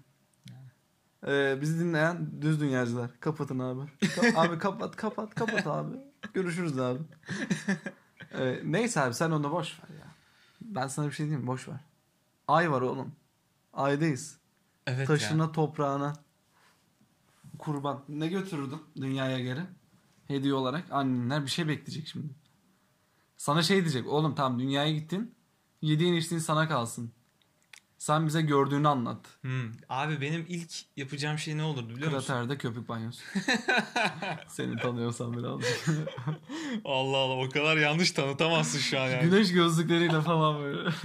Ee, 1.28 1.58
bizi 1.62 1.80
dinleyen 1.80 2.42
düz 2.42 2.60
dünyacılar. 2.62 3.20
Kapatın 3.20 3.60
abi. 3.60 3.82
Abi 4.36 4.60
kapat 4.60 4.96
kapat 4.96 5.36
kapat 5.36 5.68
abi. 5.68 5.98
Görüşürüz 6.34 6.80
abi. 6.80 7.00
Ee, 8.34 8.62
neyse 8.64 9.02
abi 9.02 9.14
sen 9.14 9.32
onu 9.32 9.52
boş 9.52 9.80
ver 9.80 9.96
ya. 10.00 10.16
Ben 10.62 10.88
sana 10.88 11.08
bir 11.08 11.12
şey 11.12 11.26
diyeyim 11.26 11.42
mi? 11.42 11.48
Boş 11.48 11.68
ver. 11.68 11.80
Ay 12.48 12.72
var 12.72 12.82
oğlum. 12.82 13.12
Aydayız. 13.74 14.38
Evet 14.88 15.00
ya. 15.00 15.06
Taşına 15.06 15.52
toprağına 15.52 16.14
kurban. 17.60 18.04
Ne 18.10 18.28
götürürdün 18.28 18.82
dünyaya 18.96 19.40
geri? 19.40 19.62
Hediye 20.28 20.54
olarak 20.54 20.92
annenler 20.92 21.44
bir 21.46 21.50
şey 21.50 21.68
bekleyecek 21.68 22.08
şimdi. 22.08 22.34
Sana 23.38 23.64
şey 23.64 23.82
diyecek. 23.82 24.08
Oğlum 24.08 24.36
tamam 24.36 24.60
dünyaya 24.60 24.92
gittin. 24.92 25.36
Yediğin 25.82 26.14
içtiğin 26.14 26.40
sana 26.42 26.68
kalsın. 26.68 27.12
Sen 28.02 28.28
bize 28.28 28.42
gördüğünü 28.42 28.88
anlat. 28.88 29.26
Hmm. 29.42 29.72
Abi 29.90 30.22
benim 30.22 30.46
ilk 30.50 30.72
yapacağım 30.98 31.38
şey 31.38 31.58
ne 31.58 31.64
olurdu 31.64 31.96
biliyor 31.96 32.12
musun? 32.12 32.28
Kraterde 32.28 32.58
köpük 32.58 32.90
banyosu. 32.90 33.24
Seni 34.48 34.78
tanıyorsam 34.78 35.38
birazcık. 35.38 35.86
Allah 36.86 37.18
Allah 37.18 37.46
o 37.46 37.50
kadar 37.50 37.78
yanlış 37.78 38.12
tanıtamazsın 38.12 38.80
şu 38.80 39.00
an 39.00 39.08
yani. 39.08 39.30
Güneş 39.30 39.52
gözlükleriyle 39.52 40.22
falan 40.22 40.64
böyle. 40.64 40.90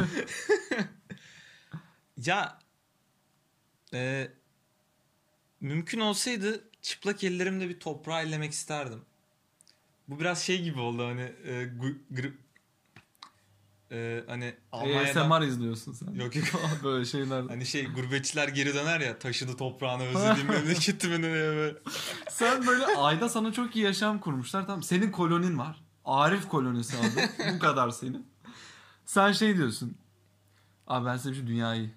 Ya 2.16 2.59
e, 3.94 4.30
mümkün 5.61 6.00
olsaydı 6.00 6.70
çıplak 6.82 7.24
ellerimle 7.24 7.68
bir 7.68 7.80
toprağı 7.80 8.22
ellemek 8.22 8.52
isterdim. 8.52 9.00
Bu 10.09 10.20
biraz 10.20 10.42
şey 10.42 10.62
gibi 10.62 10.80
oldu 10.80 11.06
hani 11.06 11.32
e, 11.44 11.50
gu- 11.64 11.98
gr- 12.12 12.37
e, 13.92 14.25
hani 14.27 14.55
Almanya'dan 14.72 15.31
ASMR 15.31 15.46
izliyorsun 15.46 15.92
sen. 15.92 16.14
Yok, 16.14 16.37
yok. 16.37 16.46
böyle 16.85 17.05
şeyler. 17.05 17.42
hani 17.42 17.66
şey 17.66 17.87
gurbetçiler 17.87 18.49
geri 18.49 18.75
döner 18.75 19.01
ya 19.01 19.18
taşıdı 19.18 19.57
toprağını 19.57 20.03
özlediğim 20.03 20.49
memleketimi 20.53 21.22
diye 21.22 21.33
böyle. 21.33 21.79
Sen 22.31 22.66
böyle 22.66 22.87
ayda 22.87 23.29
sana 23.29 23.53
çok 23.53 23.77
iyi 23.77 23.85
yaşam 23.85 24.18
kurmuşlar 24.20 24.66
tamam. 24.66 24.83
Senin 24.83 25.11
kolonin 25.11 25.59
var. 25.59 25.83
Arif 26.05 26.49
kolonisi 26.49 26.96
abi. 26.96 27.55
Bu 27.55 27.59
kadar 27.59 27.90
senin. 27.90 28.27
Sen 29.05 29.33
şey 29.33 29.57
diyorsun. 29.57 29.96
Abi 30.87 31.07
ben 31.07 31.16
size 31.16 31.31
bir 31.31 31.37
şey 31.37 31.46
dünyayı. 31.46 31.90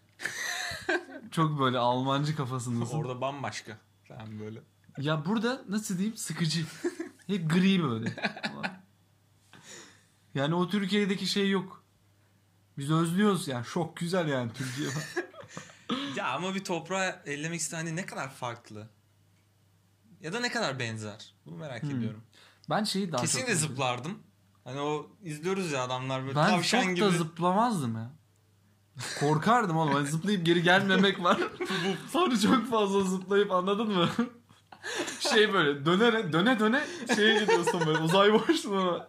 çok 1.31 1.59
böyle 1.59 1.77
Almancı 1.77 2.35
kafasındasın. 2.35 2.97
Orada 2.97 3.21
bambaşka. 3.21 3.77
Sen 4.07 4.39
böyle. 4.39 4.59
Ya 4.97 5.25
burada 5.25 5.61
nasıl 5.69 5.97
diyeyim 5.97 6.17
sıkıcı. 6.17 6.65
Hep 7.27 7.49
gri 7.49 7.83
böyle. 7.83 8.13
Yani 10.35 10.55
o 10.55 10.69
Türkiye'deki 10.69 11.27
şey 11.27 11.49
yok. 11.49 11.78
Biz 12.79 12.91
özlüyoruz 12.91 13.47
yani. 13.47 13.65
Çok 13.73 13.97
güzel 13.97 14.27
yani 14.27 14.51
Türkiye. 14.53 14.89
Ya 16.15 16.27
ama 16.27 16.55
bir 16.55 16.63
toprağı 16.63 17.15
ellemek 17.25 17.59
isteyen 17.59 17.79
hani 17.79 17.95
ne 17.95 18.05
kadar 18.05 18.29
farklı? 18.29 18.87
Ya 20.21 20.33
da 20.33 20.39
ne 20.39 20.51
kadar 20.51 20.79
benzer? 20.79 21.33
Bunu 21.45 21.55
merak 21.55 21.83
Hmm. 21.83 21.91
ediyorum. 21.97 22.23
ben 22.69 22.83
şeyi 22.83 23.11
daha 23.11 23.21
Kesinlikle 23.21 23.51
çok 23.53 23.61
zıplardım. 23.61 24.17
Hani 24.63 24.79
o 24.79 25.07
izliyoruz 25.23 25.71
ya 25.71 25.83
adamlar 25.83 26.21
böyle 26.25 26.35
Ben 26.35 26.49
tavşan 26.49 26.81
çok 26.83 26.95
gibi. 26.95 27.05
da 27.05 27.09
zıplamazdım 27.11 27.95
ya. 27.95 28.11
Korkardım 29.19 29.77
oğlum. 29.77 29.93
Hani 29.93 30.07
zıplayıp 30.07 30.45
geri 30.45 30.63
gelmemek 30.63 31.23
var. 31.23 31.37
Sonra 32.11 32.39
çok 32.39 32.69
fazla 32.69 33.01
zıplayıp 33.03 33.51
anladın 33.51 33.87
mı? 33.91 34.09
şey 35.19 35.53
böyle 35.53 35.85
döne 35.85 36.33
döne 36.33 36.59
döne 36.59 36.83
şeye 37.15 37.39
gidiyorsun 37.39 37.81
böyle 37.85 37.99
uzay 37.99 38.33
boşluğuna. 38.33 39.07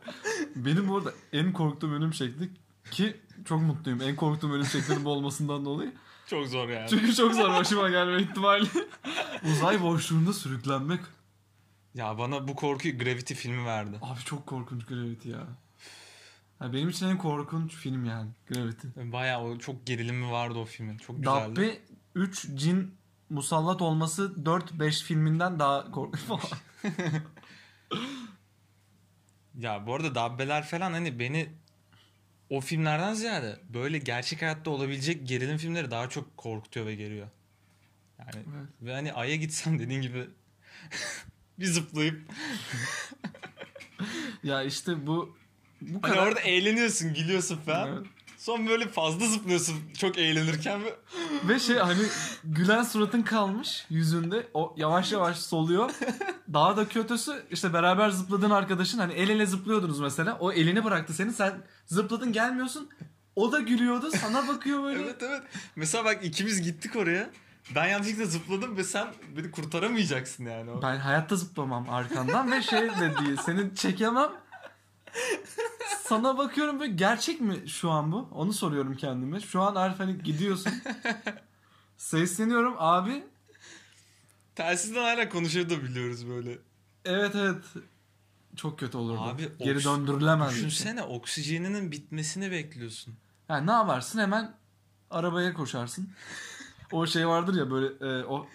Benim 0.57 0.89
bu 0.89 0.97
arada 0.97 1.13
en 1.33 1.53
korktuğum 1.53 1.93
ölüm 1.93 2.15
şekli 2.15 2.51
ki 2.90 3.20
çok 3.44 3.62
mutluyum. 3.62 4.00
En 4.03 4.16
korktuğum 4.16 4.53
ölüm 4.53 4.66
şeklinin 4.66 5.05
bu 5.05 5.11
olmasından 5.11 5.64
dolayı. 5.64 5.94
Çok 6.26 6.46
zor 6.46 6.68
yani. 6.68 6.88
Çünkü 6.88 7.14
çok 7.14 7.35
zor 7.35 7.50
başıma 7.50 7.90
gelme 7.90 8.22
ihtimali. 8.22 8.68
uzay 9.53 9.83
boşluğunda 9.83 10.33
sürüklenmek. 10.33 11.00
Ya 11.94 12.18
bana 12.18 12.48
bu 12.48 12.55
korkuyu 12.55 12.98
Gravity 12.98 13.35
filmi 13.35 13.66
verdi. 13.66 13.98
Abi 14.03 14.20
çok 14.20 14.46
korkunç 14.46 14.87
Gravity 14.87 15.31
ya. 15.31 15.46
ya 16.61 16.72
benim 16.72 16.88
için 16.88 17.07
en 17.07 17.18
korkunç 17.18 17.74
film 17.74 18.05
yani 18.05 18.31
Gravity. 18.48 18.87
Bayağı 18.96 19.42
o 19.42 19.59
çok 19.59 19.87
gerilimi 19.87 20.31
vardı 20.31 20.59
o 20.59 20.64
filmin. 20.64 20.98
Çok 20.98 21.16
güzeldi. 21.16 21.57
Dabbe 21.57 21.79
3 22.14 22.46
cin 22.55 22.94
musallat 23.31 23.83
olması 23.83 24.35
4-5 24.44 25.05
filminden 25.05 25.59
daha 25.59 25.90
korkunç 25.90 26.20
falan. 26.20 26.42
Ya 29.59 29.87
bu 29.87 29.94
arada 29.94 30.14
dabbeler 30.14 30.66
falan 30.66 30.92
hani 30.92 31.18
beni 31.18 31.53
o 32.51 32.61
filmlerden 32.61 33.15
ziyade 33.15 33.61
böyle 33.69 33.99
gerçek 33.99 34.43
hayatta 34.43 34.71
olabilecek 34.71 35.29
gerilim 35.29 35.57
filmleri 35.57 35.91
daha 35.91 36.09
çok 36.09 36.37
korkutuyor 36.37 36.87
ve 36.87 36.95
geriyor. 36.95 37.29
Yani 38.19 38.31
Evet. 38.35 38.69
ve 38.83 38.93
hani 38.93 39.13
Ay'a 39.13 39.37
gitsem 39.37 39.79
dediğin 39.79 40.03
gibi 40.03 40.27
bir 41.59 41.67
zıplayıp 41.67 42.23
ya 44.43 44.63
işte 44.63 45.07
bu 45.07 45.37
bu 45.81 45.99
hani 46.03 46.15
kadar 46.15 46.27
orada 46.27 46.41
eğleniyorsun, 46.41 47.15
gülüyorsun 47.15 47.57
falan. 47.57 47.89
Evet. 47.89 48.07
Son 48.40 48.66
böyle 48.66 48.88
fazla 48.88 49.26
zıplıyorsun 49.26 49.76
çok 49.98 50.18
eğlenirken 50.18 50.85
ve 50.85 50.94
ve 51.48 51.59
şey 51.59 51.76
hani 51.76 52.03
gülen 52.44 52.83
suratın 52.83 53.22
kalmış 53.22 53.87
yüzünde 53.90 54.48
o 54.55 54.74
yavaş 54.76 55.12
yavaş 55.12 55.38
soluyor. 55.38 55.90
Daha 56.53 56.76
da 56.76 56.88
kötüsü 56.88 57.42
işte 57.50 57.72
beraber 57.72 58.11
zıpladığın 58.11 58.50
arkadaşın 58.50 58.98
hani 58.98 59.12
el 59.12 59.29
ele 59.29 59.46
zıplıyordunuz 59.46 60.00
mesela. 60.00 60.37
O 60.40 60.53
elini 60.53 60.85
bıraktı 60.85 61.14
senin 61.14 61.31
sen 61.31 61.53
zıpladın 61.87 62.33
gelmiyorsun. 62.33 62.88
O 63.37 63.53
da 63.53 63.61
gülüyordu 63.61 64.11
sana 64.11 64.48
bakıyor 64.48 64.83
böyle. 64.83 65.03
evet 65.05 65.22
evet. 65.22 65.42
Mesela 65.76 66.05
bak 66.05 66.24
ikimiz 66.24 66.62
gittik 66.62 66.96
oraya. 66.96 67.31
Ben 67.74 67.88
yanlışlıkla 67.88 68.24
zıpladım 68.24 68.76
ve 68.76 68.85
sen 68.85 69.07
beni 69.37 69.50
kurtaramayacaksın 69.50 70.44
yani. 70.44 70.70
O. 70.70 70.83
Ben 70.83 70.96
hayatta 70.96 71.37
zıplamam 71.37 71.90
arkandan 71.90 72.53
ve 72.53 72.62
şey 72.62 72.83
de 72.83 73.14
değil. 73.20 73.37
Seni 73.46 73.74
çekemem. 73.74 74.31
Sana 76.11 76.38
bakıyorum 76.38 76.81
böyle 76.81 76.92
gerçek 76.92 77.40
mi 77.40 77.68
şu 77.68 77.90
an 77.90 78.12
bu? 78.12 78.29
Onu 78.33 78.53
soruyorum 78.53 78.96
kendime. 78.96 79.40
Şu 79.40 79.61
an 79.62 79.75
Arif 79.75 79.99
hani 80.01 80.23
gidiyorsun. 80.23 80.73
Sesleniyorum 81.96 82.75
abi. 82.79 83.25
Telsizden 84.55 85.03
hala 85.03 85.29
konuşuyor 85.29 85.70
da 85.70 85.83
biliyoruz 85.83 86.29
böyle. 86.29 86.59
Evet 87.05 87.35
evet. 87.35 87.64
Çok 88.57 88.79
kötü 88.79 88.99
olurdu. 88.99 89.20
Abi, 89.20 89.49
Geri 89.59 89.79
oks- 89.79 89.85
döndürülemez. 89.85 90.51
Düşünsene 90.51 91.03
oksijeninin 91.03 91.92
bitmesini 91.92 92.51
bekliyorsun. 92.51 93.14
Yani 93.49 93.66
ne 93.66 93.73
yaparsın 93.73 94.18
hemen 94.18 94.55
arabaya 95.11 95.55
koşarsın. 95.55 96.09
O 96.92 97.07
şey 97.07 97.29
vardır 97.29 97.55
ya 97.55 97.70
böyle 97.70 98.20
e, 98.20 98.25
o 98.25 98.46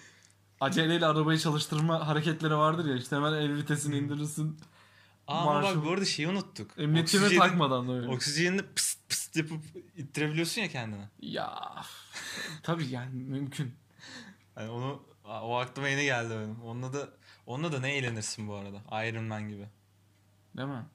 aceleyle 0.59 1.05
arabayı 1.05 1.39
çalıştırma 1.39 2.07
hareketleri 2.07 2.55
vardır 2.55 2.85
ya 2.85 2.95
işte 2.95 3.15
hemen 3.15 3.33
el 3.33 3.55
vitesini 3.55 3.97
indirirsin. 3.97 4.57
Aa, 5.27 5.41
ama 5.41 5.63
bak 5.63 5.85
bu 5.85 5.91
arada 5.91 6.05
şeyi 6.05 6.27
unuttuk. 6.27 6.71
Emniyet 6.77 7.11
kemeri 7.11 7.27
Oksijenin- 7.27 7.39
takmadan 7.39 7.87
da 7.87 7.93
öyle. 7.93 8.07
Oksijenini 8.07 8.61
pıst 8.75 9.09
pıst 9.09 9.35
yapıp 9.35 9.61
ittirebiliyorsun 9.95 10.61
ya 10.61 10.67
kendine. 10.69 11.09
Ya 11.21 11.59
tabii 12.63 12.87
yani 12.87 13.23
mümkün. 13.23 13.75
Yani 14.57 14.69
onu 14.69 15.03
o 15.25 15.55
aklıma 15.57 15.87
yeni 15.87 16.03
geldi 16.03 16.29
benim. 16.29 16.61
Onunla 16.63 16.93
da 16.93 17.09
onunla 17.45 17.71
da 17.71 17.79
ne 17.79 17.95
eğlenirsin 17.97 18.47
bu 18.47 18.55
arada? 18.55 19.05
Iron 19.07 19.23
Man 19.23 19.49
gibi. 19.49 19.67
Değil 20.57 20.67
mi? 20.69 20.85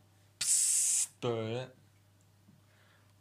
Pıst 0.40 1.10
böyle. 1.22 1.68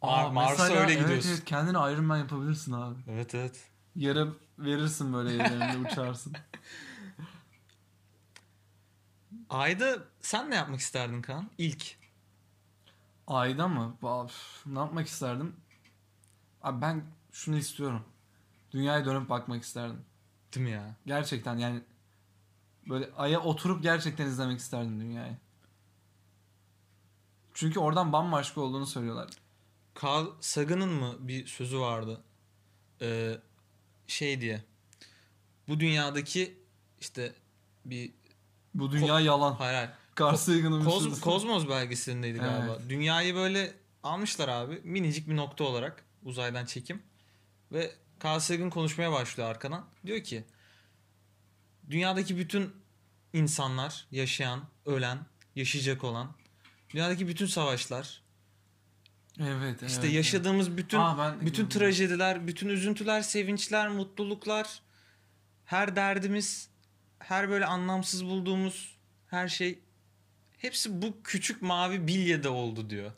Mar- 0.01 0.31
Mars'a 0.33 0.63
mesela- 0.63 0.79
öyle 0.81 0.93
gidiyorsun. 0.93 1.29
Evet, 1.29 1.45
kendini 1.45 1.77
Iron 1.77 2.03
Man 2.05 2.17
yapabilirsin 2.17 2.71
abi. 2.73 2.99
Evet 3.07 3.35
evet. 3.35 3.59
Yere 3.95 4.25
verirsin 4.59 5.13
böyle 5.13 5.31
yerlerinde 5.33 5.89
uçarsın. 5.89 6.33
Ayda 9.49 10.03
sen 10.21 10.51
ne 10.51 10.55
yapmak 10.55 10.79
isterdin 10.79 11.21
Kaan? 11.21 11.49
İlk. 11.57 11.97
Ayda 13.27 13.67
mı? 13.67 13.97
Üf, 14.25 14.65
Ne 14.65 14.79
yapmak 14.79 15.07
isterdim? 15.07 15.55
Abi 16.61 16.81
ben 16.81 17.03
şunu 17.31 17.57
istiyorum. 17.57 18.03
Dünyaya 18.71 19.05
dönüp 19.05 19.29
bakmak 19.29 19.63
isterdim. 19.63 20.05
Değil 20.55 20.65
mi 20.65 20.71
ya? 20.71 20.95
Gerçekten 21.05 21.57
yani 21.57 21.81
böyle 22.89 23.09
aya 23.17 23.41
oturup 23.41 23.83
gerçekten 23.83 24.25
izlemek 24.25 24.59
isterdim 24.59 24.99
dünyayı. 24.99 25.37
Çünkü 27.53 27.79
oradan 27.79 28.13
bambaşka 28.13 28.61
olduğunu 28.61 28.85
söylüyorlar. 28.85 29.29
Carl 30.03 30.25
Sagan'ın 30.41 30.89
mı 30.93 31.15
bir 31.19 31.45
sözü 31.47 31.79
vardı? 31.79 32.23
Ee, 33.01 33.37
şey 34.07 34.41
diye. 34.41 34.63
Bu 35.67 35.79
dünyadaki 35.79 36.59
işte 36.99 37.35
bir 37.85 38.13
Bu 38.73 38.91
dünya 38.91 39.19
yalan. 39.19 39.53
hayır 39.53 39.75
hayır. 39.75 40.37
Sagan'ın 40.37 40.79
bir 40.79 40.85
Koz. 40.85 41.21
Kozmos 41.21 41.69
belgeselindeydi 41.69 42.37
galiba. 42.37 42.77
Evet. 42.79 42.89
Dünyayı 42.89 43.35
böyle 43.35 43.73
almışlar 44.03 44.47
abi. 44.47 44.81
Minicik 44.83 45.29
bir 45.29 45.35
nokta 45.35 45.63
olarak 45.63 46.03
uzaydan 46.23 46.65
çekim. 46.65 47.03
Ve 47.71 47.91
Carl 48.23 48.39
Sagan 48.39 48.69
konuşmaya 48.69 49.11
başlıyor 49.11 49.49
arkadan. 49.49 49.85
Diyor 50.05 50.23
ki 50.23 50.43
dünyadaki 51.89 52.37
bütün 52.37 52.73
insanlar 53.33 54.07
yaşayan, 54.11 54.61
ölen, 54.85 55.17
yaşayacak 55.55 56.03
olan 56.03 56.31
dünyadaki 56.89 57.27
bütün 57.27 57.45
savaşlar, 57.45 58.21
Evet, 59.39 59.83
işte 59.83 60.01
evet, 60.03 60.13
yaşadığımız 60.13 60.77
bütün 60.77 60.97
Aa, 60.97 61.17
ben- 61.17 61.45
bütün 61.45 61.69
trajediler, 61.69 62.47
bütün 62.47 62.69
üzüntüler, 62.69 63.21
sevinçler, 63.21 63.87
mutluluklar, 63.87 64.81
her 65.65 65.95
derdimiz, 65.95 66.68
her 67.19 67.49
böyle 67.49 67.65
anlamsız 67.65 68.25
bulduğumuz 68.25 68.97
her 69.27 69.47
şey 69.47 69.79
hepsi 70.57 71.01
bu 71.01 71.23
küçük 71.23 71.61
mavi 71.61 72.07
bilyede 72.07 72.49
oldu 72.49 72.89
diyor. 72.89 73.11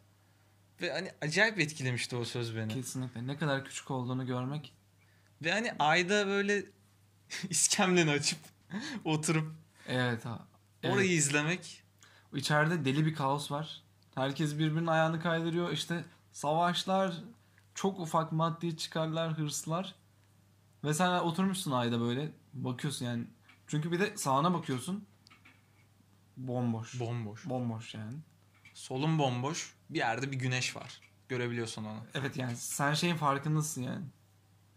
Ve 0.82 0.92
hani 0.92 1.12
acayip 1.22 1.60
etkilemişti 1.60 2.16
o 2.16 2.26
söz 2.26 2.56
beni. 2.56 2.74
Kesinlikle. 2.74 3.28
Ne 3.28 3.38
kadar 3.38 3.66
küçük 3.66 3.92
olduğunu 3.92 4.26
görmek. 4.26 4.74
Ve 5.42 5.52
hani 5.52 5.74
ayda 5.80 6.28
böyle 6.28 6.64
iskemleni 7.50 8.12
açıp 8.12 8.40
oturup 9.06 9.52
Evet 9.88 10.26
ha. 10.26 10.48
Evet. 10.84 10.96
orayı 10.96 11.12
izlemek 11.12 11.82
İçeride 12.34 12.86
deli 12.86 13.06
bir 13.06 13.16
kaos 13.16 13.52
var. 13.52 13.82
Herkes 14.16 14.54
birbirinin 14.54 14.88
ayağını 14.88 15.22
kaydırıyor. 15.22 15.72
İşte 15.72 16.06
savaşlar, 16.32 17.24
çok 17.76 18.00
ufak 18.00 18.32
maddi 18.32 18.78
çıkarlar, 18.78 19.38
hırslar. 19.38 19.96
Ve 20.84 20.94
sen 20.94 21.20
oturmuşsun 21.20 21.72
ayda 21.72 22.02
böyle 22.02 22.32
bakıyorsun 22.54 23.06
yani. 23.06 23.28
Çünkü 23.72 23.92
bir 23.92 24.00
de 24.00 24.18
sağına 24.18 24.54
bakıyorsun. 24.54 25.06
Bomboş. 26.38 27.00
bomboş. 27.00 27.46
Bomboş 27.46 27.94
yani. 27.94 28.14
Solun 28.74 29.20
bomboş. 29.20 29.74
Bir 29.90 29.98
yerde 29.98 30.32
bir 30.32 30.38
güneş 30.38 30.76
var. 30.76 31.02
Görebiliyorsun 31.30 31.86
onu. 31.86 32.00
Evet 32.14 32.38
yani 32.38 32.58
sen 32.58 32.94
şeyin 32.94 33.16
farkındasın 33.16 33.82
yani. 33.84 34.06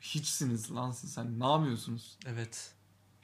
Hiçsiniz 0.01 0.73
lan 0.73 0.91
siz. 0.91 1.13
Sen 1.13 1.41
ne 1.41 1.47
yapıyorsunuz? 1.47 2.19
Evet. 2.27 2.75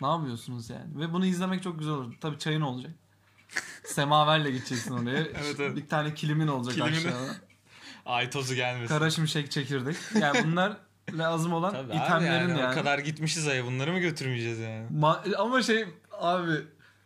Ne 0.01 0.07
yapıyorsunuz 0.09 0.71
yani? 0.71 1.01
Ve 1.01 1.13
bunu 1.13 1.27
izlemek 1.27 1.63
çok 1.63 1.79
güzel 1.79 1.95
olur. 1.95 2.15
Tabii 2.21 2.39
çayın 2.39 2.61
olacak. 2.61 2.93
Semaverle 3.85 4.51
gideceksin 4.51 4.91
oraya. 4.93 5.19
Evet, 5.25 5.57
evet. 5.61 5.77
Bir 5.77 5.89
tane 5.89 6.15
kilimin 6.15 6.49
olacak 6.49 6.75
Kilimini- 6.75 7.09
aşağıda. 7.09 7.35
Ay 8.07 8.31
tozu 8.31 8.55
gelmesin. 8.55 8.95
Kara 8.95 9.11
şimşek 9.11 9.51
çekirdek. 9.51 9.97
Yani 10.21 10.45
bunlar 10.45 10.81
lazım 11.19 11.53
olan 11.53 11.73
Tabii 11.73 11.93
abi 11.93 12.05
itemlerin 12.05 12.49
yani, 12.49 12.61
yani. 12.61 12.73
O 12.73 12.75
kadar 12.75 12.99
gitmişiz 12.99 13.49
aya 13.49 13.67
bunları 13.67 13.93
mı 13.93 13.99
götürmeyeceğiz 13.99 14.59
yani? 14.59 14.87
Ma- 14.99 15.37
ama 15.37 15.63
şey 15.63 15.85
abi 16.13 16.53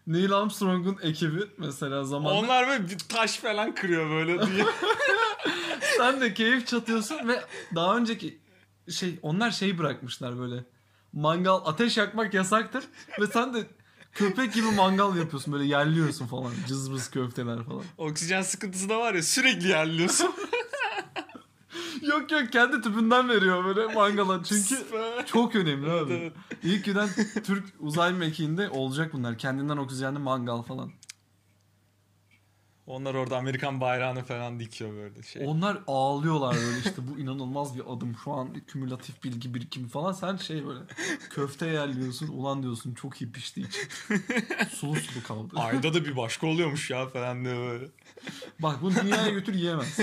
Neil 0.07 0.33
Armstrong'un 0.33 0.99
ekibi 1.03 1.41
mesela 1.59 2.05
zamanında 2.05 2.39
Onlar 2.39 2.69
böyle 2.69 2.89
bir 2.89 2.99
taş 2.99 3.39
falan 3.39 3.75
kırıyor 3.75 4.11
böyle 4.11 4.47
diye. 4.47 4.65
sen 5.97 6.21
de 6.21 6.35
keyif 6.35 6.67
çatıyorsun 6.67 7.29
ve 7.29 7.45
daha 7.75 7.97
önceki 7.97 8.39
şey 8.91 9.19
onlar 9.23 9.51
şey 9.51 9.79
bırakmışlar 9.79 10.39
böyle 10.39 10.65
mangal 11.13 11.61
ateş 11.65 11.97
yakmak 11.97 12.35
yasaktır 12.35 12.85
ve 13.21 13.27
sen 13.27 13.55
de 13.55 13.67
Köpek 14.15 14.55
gibi 14.55 14.67
mangal 14.67 15.17
yapıyorsun 15.17 15.53
böyle 15.53 15.65
yerliyorsun 15.65 16.27
falan. 16.27 16.53
Cızbız 16.69 17.11
köfteler 17.11 17.65
falan. 17.65 17.83
Oksijen 17.99 18.43
sıkıntısı 18.43 18.89
da 18.89 18.99
var 18.99 19.15
ya 19.15 19.23
sürekli 19.23 19.69
yerliyorsun. 19.69 20.35
Yok 22.09 22.31
yok 22.33 22.53
kendi 22.53 22.81
tüpünden 22.81 23.29
veriyor 23.29 23.65
böyle 23.65 23.95
mangala. 23.95 24.43
Çünkü 24.45 24.85
çok 25.27 25.57
önemli 25.57 25.91
abi. 25.91 26.13
evet. 26.13 26.33
İlk 26.63 26.85
giden 26.85 27.09
Türk 27.45 27.65
uzay 27.81 28.13
mekiğinde 28.13 28.69
olacak 28.69 29.13
bunlar. 29.13 29.39
Kendinden 29.39 29.77
oksijenli 29.77 30.19
mangal 30.19 30.63
falan. 30.63 30.93
Onlar 32.87 33.15
orada 33.15 33.37
Amerikan 33.37 33.81
bayrağını 33.81 34.25
falan 34.25 34.61
dikiyor 34.61 34.95
böyle 34.95 35.23
şey. 35.23 35.47
Onlar 35.47 35.79
ağlıyorlar 35.87 36.57
böyle 36.57 36.79
işte 36.79 37.03
bu 37.09 37.19
inanılmaz 37.19 37.77
bir 37.77 37.83
adım. 37.93 38.17
Şu 38.25 38.33
an 38.33 38.55
kümülatif 38.67 39.25
bilgi 39.25 39.55
birikimi 39.55 39.89
falan. 39.89 40.13
Sen 40.13 40.37
şey 40.37 40.67
böyle 40.67 40.81
köfte 41.31 41.67
yerliyorsun. 41.67 42.29
Ulan 42.29 42.63
diyorsun 42.63 42.95
çok 42.95 43.23
iyi 43.23 43.33
pişti 43.33 43.61
için. 43.61 43.89
Sulu 44.71 44.97
sulu 44.97 45.23
kaldı. 45.27 45.55
Ayda 45.57 45.95
da 45.95 46.05
bir 46.05 46.17
başka 46.17 46.47
oluyormuş 46.47 46.91
ya 46.91 47.09
falan 47.09 47.45
diye 47.45 47.57
böyle. 47.57 47.87
Bak 48.59 48.83
bunu 48.83 48.95
dünyaya 49.03 49.31
götür 49.31 49.55
yiyemez. 49.55 49.99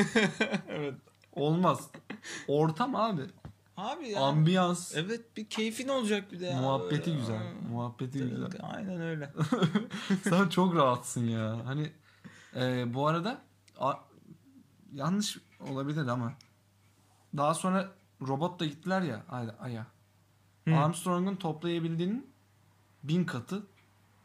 evet. 0.70 0.96
Olmaz. 1.34 1.89
Ortam 2.48 2.96
abi. 2.96 3.22
Abi 3.78 4.10
ya. 4.10 4.22
Ambiyans. 4.22 4.96
evet 4.96 5.38
bir 5.38 5.50
keyfin 5.50 5.88
olacak 5.88 6.32
bir 6.32 6.39
de 6.39 6.46
ya. 6.46 6.62
Muhabbeti 6.62 7.08
Böyle. 7.10 7.20
güzel. 7.20 7.54
Muhabbeti 7.72 8.20
güzel. 8.20 8.50
Aynen 8.62 9.02
öyle. 9.02 9.34
Sen 10.24 10.50
çok 10.50 10.76
rahatsın 10.76 11.26
ya. 11.28 11.65
Hani 11.65 11.91
e, 12.56 12.94
bu 12.94 13.08
arada 13.08 13.41
a- 13.80 14.00
yanlış 14.94 15.38
olabilir 15.70 16.08
ama 16.08 16.34
daha 17.38 17.54
sonra 17.54 17.91
robotla 18.22 18.65
gittiler 18.65 19.02
ya 19.02 19.26
Ay'a. 19.60 19.86
Hı. 20.67 20.76
Armstrong'un 20.76 21.36
toplayabildiğinin 21.36 22.32
bin 23.04 23.26
katı 23.26 23.63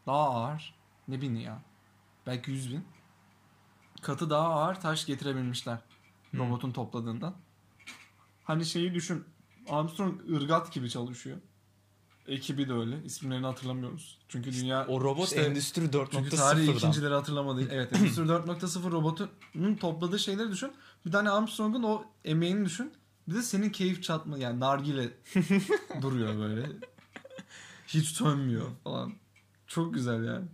daha 0.06 0.30
ağır. 0.30 0.74
Ne 1.08 1.20
bini 1.20 1.42
ya? 1.42 1.62
Belki 2.26 2.50
yüz 2.50 2.72
bin. 2.72 2.84
Katı 4.02 4.30
daha 4.30 4.48
ağır 4.48 4.74
taş 4.74 5.06
getirebilmişler. 5.06 5.78
Robotun 6.38 6.70
topladığından. 6.70 7.36
Hani 8.44 8.66
şeyi 8.66 8.94
düşün. 8.94 9.24
Armstrong 9.68 10.20
ırgat 10.32 10.72
gibi 10.72 10.90
çalışıyor. 10.90 11.36
Ekibi 12.28 12.68
de 12.68 12.72
öyle. 12.72 13.04
İsimlerini 13.04 13.46
hatırlamıyoruz. 13.46 14.18
Çünkü 14.28 14.52
dünya 14.52 14.86
O 14.86 15.00
robot 15.00 15.24
İşte- 15.24 15.40
Endüstri 15.40 15.80
çünkü 15.80 16.36
tarihi 16.36 16.66
4.0'dan. 16.66 16.76
ikincileri 16.76 17.14
hatırlamadı. 17.14 17.68
Evet, 17.70 17.92
Endüstri 17.96 18.22
4.0 18.22 18.90
robotunun 18.92 19.74
topladığı 19.80 20.18
şeyleri 20.18 20.50
düşün. 20.50 20.72
Bir 21.06 21.12
tane 21.12 21.30
Armstrong'un 21.30 21.82
o 21.82 22.04
emeğini 22.24 22.64
düşün. 22.64 22.92
Bir 23.28 23.34
de 23.34 23.42
senin 23.42 23.70
keyif 23.70 24.02
çatma 24.02 24.38
yani 24.38 24.60
nargile 24.60 25.08
duruyor 26.02 26.38
böyle. 26.38 26.66
Hiç 27.86 28.06
sönmüyor 28.06 28.66
falan. 28.84 29.12
Çok 29.66 29.94
güzel 29.94 30.24
yani. 30.24 30.44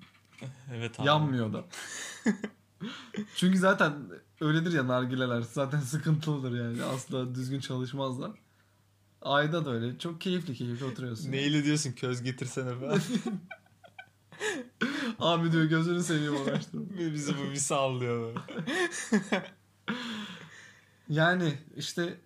Evet 0.74 1.00
abi. 1.00 1.06
Yanmıyor 1.06 1.52
da. 1.52 1.64
Çünkü 3.36 3.58
zaten 3.58 3.92
öyledir 4.42 4.72
ya 4.72 4.88
nargileler. 4.88 5.40
Zaten 5.40 5.80
sıkıntılıdır 5.92 6.58
yani. 6.64 6.82
Asla 6.84 7.34
düzgün 7.34 7.60
çalışmazlar. 7.60 8.30
Ayda 9.22 9.64
da 9.64 9.70
öyle. 9.72 9.98
Çok 9.98 10.20
keyifli 10.20 10.54
keyifli 10.54 10.84
oturuyorsun. 10.84 11.32
Neyle 11.32 11.64
diyorsun 11.64 11.92
köz 11.92 12.22
getirsene 12.22 12.74
falan. 12.80 13.00
Abi 15.18 15.52
diyor 15.52 15.64
gözünü 15.64 16.02
seveyim 16.02 16.36
uğraştırma. 16.42 16.84
Bizi 17.14 17.38
bu 17.38 17.50
bir 17.50 17.56
sallıyor. 17.56 18.36
Yani 21.08 21.58
işte 21.76 22.20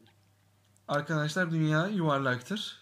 arkadaşlar 0.88 1.50
dünya 1.50 1.86
yuvarlaktır. 1.86 2.78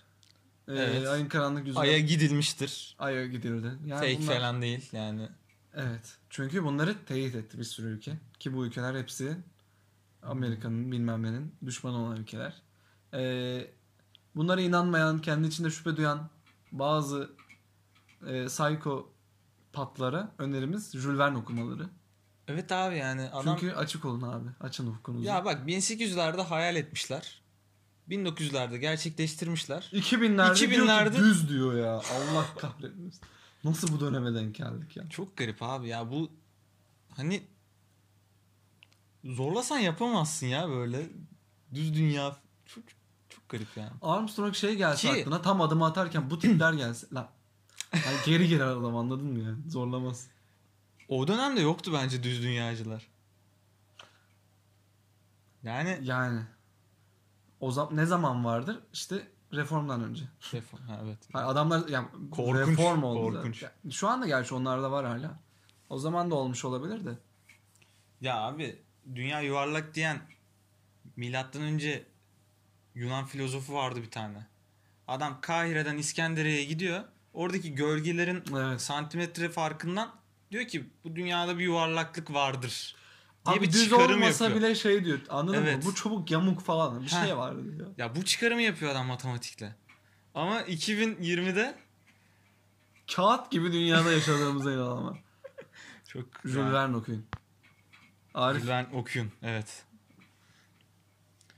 Ee, 0.69 0.73
Evet. 0.73 1.09
Ayın 1.09 1.27
karanlık 1.29 1.67
yüzü 1.67 1.79
Ay'a 1.79 1.99
gidilmiştir. 1.99 2.97
Ay'a 2.99 3.27
gidildi. 3.27 3.73
Yani 3.87 4.01
Fake 4.01 4.23
bunlar- 4.23 4.35
falan 4.35 4.63
değil 4.63 4.89
yani. 4.93 5.29
Evet. 5.75 6.17
Çünkü 6.35 6.65
bunları 6.65 7.05
teyit 7.05 7.35
etti 7.35 7.59
bir 7.59 7.65
sürü 7.65 7.87
ülke. 7.87 8.13
Ki 8.39 8.55
bu 8.55 8.67
ülkeler 8.67 8.95
hepsi 8.95 9.37
Amerika'nın 10.23 10.93
bilmem 10.93 11.23
nenin 11.23 11.55
düşmanı 11.67 11.97
olan 11.97 12.17
ülkeler. 12.17 12.63
Ee, 13.15 13.71
bunlara 14.37 14.61
inanmayan, 14.61 15.19
kendi 15.19 15.49
içinde 15.49 15.71
şüphe 15.71 15.97
duyan 15.97 16.31
bazı 16.73 17.31
e, 18.27 18.47
psycho 18.47 19.13
patlara 19.73 20.33
önerimiz 20.39 20.93
Jules 20.93 21.19
Verne 21.19 21.39
okumaları. 21.39 21.89
Evet 22.49 22.73
abi 22.73 22.97
yani 22.97 23.31
adam... 23.31 23.57
Çünkü 23.61 23.75
açık 23.75 24.05
olun 24.05 24.23
abi. 24.23 24.49
Açın 24.61 24.87
ufkunuzu. 24.87 25.25
Ya 25.25 25.45
bak 25.45 25.69
1800'lerde 25.69 26.43
hayal 26.43 26.77
etmişler. 26.77 27.43
1900'lerde 28.09 28.77
gerçekleştirmişler. 28.77 29.91
2000'lerde, 29.93 30.53
2000'lerde 30.53 30.71
diyor2000'lerde 30.73 31.13
ki 31.13 31.19
düz 31.19 31.49
diyor 31.49 31.75
ya. 31.75 31.93
Allah 31.93 32.47
kahretmesin. 32.59 33.21
Nasıl 33.65 33.93
bu 33.93 34.01
döneme 34.01 34.35
denk 34.35 34.55
geldik 34.55 34.97
ya? 34.97 35.09
Çok 35.09 35.37
garip 35.37 35.63
abi 35.63 35.89
ya 35.89 36.11
bu 36.11 36.31
hani 37.17 37.43
zorlasan 39.25 39.79
yapamazsın 39.79 40.47
ya 40.47 40.69
böyle 40.69 41.11
düz 41.75 41.95
dünya 41.95 42.37
çok 42.67 42.85
çok 43.29 43.49
garip 43.49 43.77
yani. 43.77 43.91
Armstrong 44.03 44.55
şey 44.55 44.77
gelse 44.77 45.09
Ki- 45.15 45.21
aklına 45.21 45.43
tam 45.43 45.61
adımı 45.61 45.87
atarken 45.87 46.31
bu 46.31 46.39
tipler 46.39 46.73
gelse. 46.73 47.07
Lan. 47.13 47.29
Yani 47.95 48.17
geri 48.27 48.49
girer 48.49 48.67
adam 48.67 48.97
anladın 48.97 49.27
mı 49.27 49.39
ya? 49.39 49.55
Zorlamaz. 49.69 50.27
O 51.09 51.29
dönemde 51.29 51.61
yoktu 51.61 51.91
bence 51.95 52.23
düz 52.23 52.43
dünyacılar. 52.43 53.07
Yani 55.63 56.01
Yani. 56.03 56.41
O 57.61 57.71
zaman 57.71 57.97
ne 57.97 58.07
zaman 58.07 58.45
vardır? 58.45 58.79
İşte 58.93 59.29
reformdan 59.57 60.03
önce. 60.05 60.25
Reform, 60.55 60.83
ha, 60.83 61.01
evet. 61.05 61.19
Yani 61.35 61.45
adamlar 61.45 61.89
yani 61.89 62.09
Korkunç, 62.31 62.69
reform 62.69 63.03
oldu. 63.03 63.33
korkunç. 63.35 63.63
Yani 63.63 63.93
Şu 63.93 64.09
anda 64.09 64.27
gerçi 64.27 64.55
onlarda 64.55 64.91
var 64.93 65.07
hala. 65.07 65.39
O 65.91 65.99
zaman 65.99 66.31
da 66.31 66.35
olmuş 66.35 66.65
olabilir 66.65 67.05
de. 67.05 67.19
Ya 68.21 68.37
abi 68.41 68.83
dünya 69.15 69.41
yuvarlak 69.41 69.95
diyen 69.95 70.21
milattan 71.17 71.63
önce 71.63 72.07
Yunan 72.95 73.27
filozofu 73.27 73.75
vardı 73.75 74.03
bir 74.03 74.11
tane. 74.11 74.47
Adam 75.09 75.41
Kahire'den 75.41 75.97
İskenderiye'ye 75.97 76.65
gidiyor. 76.65 77.05
Oradaki 77.33 77.75
gölgelerin 77.75 78.45
Evet. 78.57 78.81
santimetre 78.81 79.49
farkından 79.49 80.15
diyor 80.51 80.65
ki 80.65 80.91
bu 81.05 81.17
dünyada 81.17 81.59
bir 81.59 81.65
yuvarlaklık 81.65 82.33
vardır. 82.33 82.97
Diye 83.47 83.57
Abi 83.57 83.67
bir 83.67 83.73
düz 83.73 83.85
çıkarım 83.85 84.23
olmasa 84.23 84.45
yapıyor. 84.45 84.63
bile 84.65 84.75
şey 84.75 85.05
diyor. 85.05 85.19
Anladın 85.29 85.59
Evet. 85.63 85.77
mı? 85.77 85.91
Bu 85.91 85.95
çubuk 85.95 86.31
yamuk 86.31 86.61
falan. 86.61 87.03
Bir 87.03 87.07
Heh. 87.13 87.25
şey 87.27 87.37
var 87.37 87.55
diyor. 87.65 87.87
Ya 87.99 88.17
bu 88.17 88.25
çıkarımı 88.25 88.63
yapıyor 88.63 88.91
adam 88.93 89.07
matematikle. 89.07 89.75
Ama 90.35 90.61
2020'de 90.63 91.79
Kağıt 93.17 93.51
gibi 93.51 93.73
dünyada 93.73 94.13
yaşadığımıza 94.13 94.73
inanamam. 94.73 95.19
çok 96.09 96.25
Jules 96.45 96.73
Verne 96.73 96.97
okuyun. 96.97 97.27
Arif 98.35 98.69
Ben 98.69 98.87
okuyun. 98.93 99.33
Evet. 99.43 99.85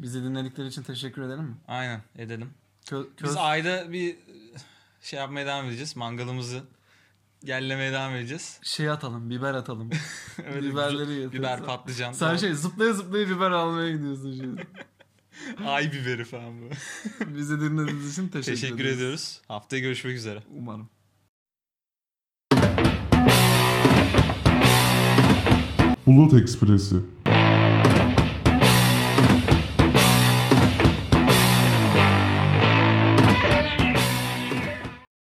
bizi 0.01 0.23
dinledikleri 0.25 0.67
için 0.69 0.83
teşekkür 0.83 1.23
edelim 1.23 1.45
mi? 1.45 1.55
Aynen 1.69 2.03
edelim. 2.19 2.51
Kö- 2.85 3.09
Biz 3.23 3.37
ayda 3.37 3.93
bir 3.93 4.17
şey 5.03 5.19
yapmaya 5.21 5.47
devam 5.47 5.67
edeceğiz. 5.67 5.97
Mangalımızı 5.97 6.65
yerlemeye 7.47 7.93
devam 7.93 8.15
edeceğiz. 8.15 8.59
şey 8.63 8.91
atalım, 8.91 9.31
biber 9.31 9.55
atalım. 9.55 9.91
Evet, 10.45 10.63
Biberleri 10.63 10.95
biber, 10.95 10.99
yatırırız. 11.17 11.33
biber 11.33 11.65
patlıcan. 11.65 12.13
Sen 12.13 12.27
falan. 12.27 12.37
şey 12.37 12.55
zıplaya 12.55 12.93
zıplaya 12.93 13.29
biber 13.29 13.51
almaya 13.51 13.91
gidiyorsun 13.93 14.35
şimdi. 14.41 14.67
Ay 15.67 15.93
biberi 15.93 16.25
falan 16.25 16.53
bu. 16.61 16.65
Bizi 17.37 17.61
dinlediğiniz 17.61 18.13
için 18.13 18.29
teşekkür, 18.29 18.61
Teşekkür 18.61 18.81
ederiz. 18.85 18.97
ediyoruz. 18.97 19.41
Haftaya 19.49 19.83
görüşmek 19.83 20.17
üzere. 20.17 20.43
Umarım. 20.51 20.89
Bulut 26.07 26.35
Ekspresi 26.35 26.97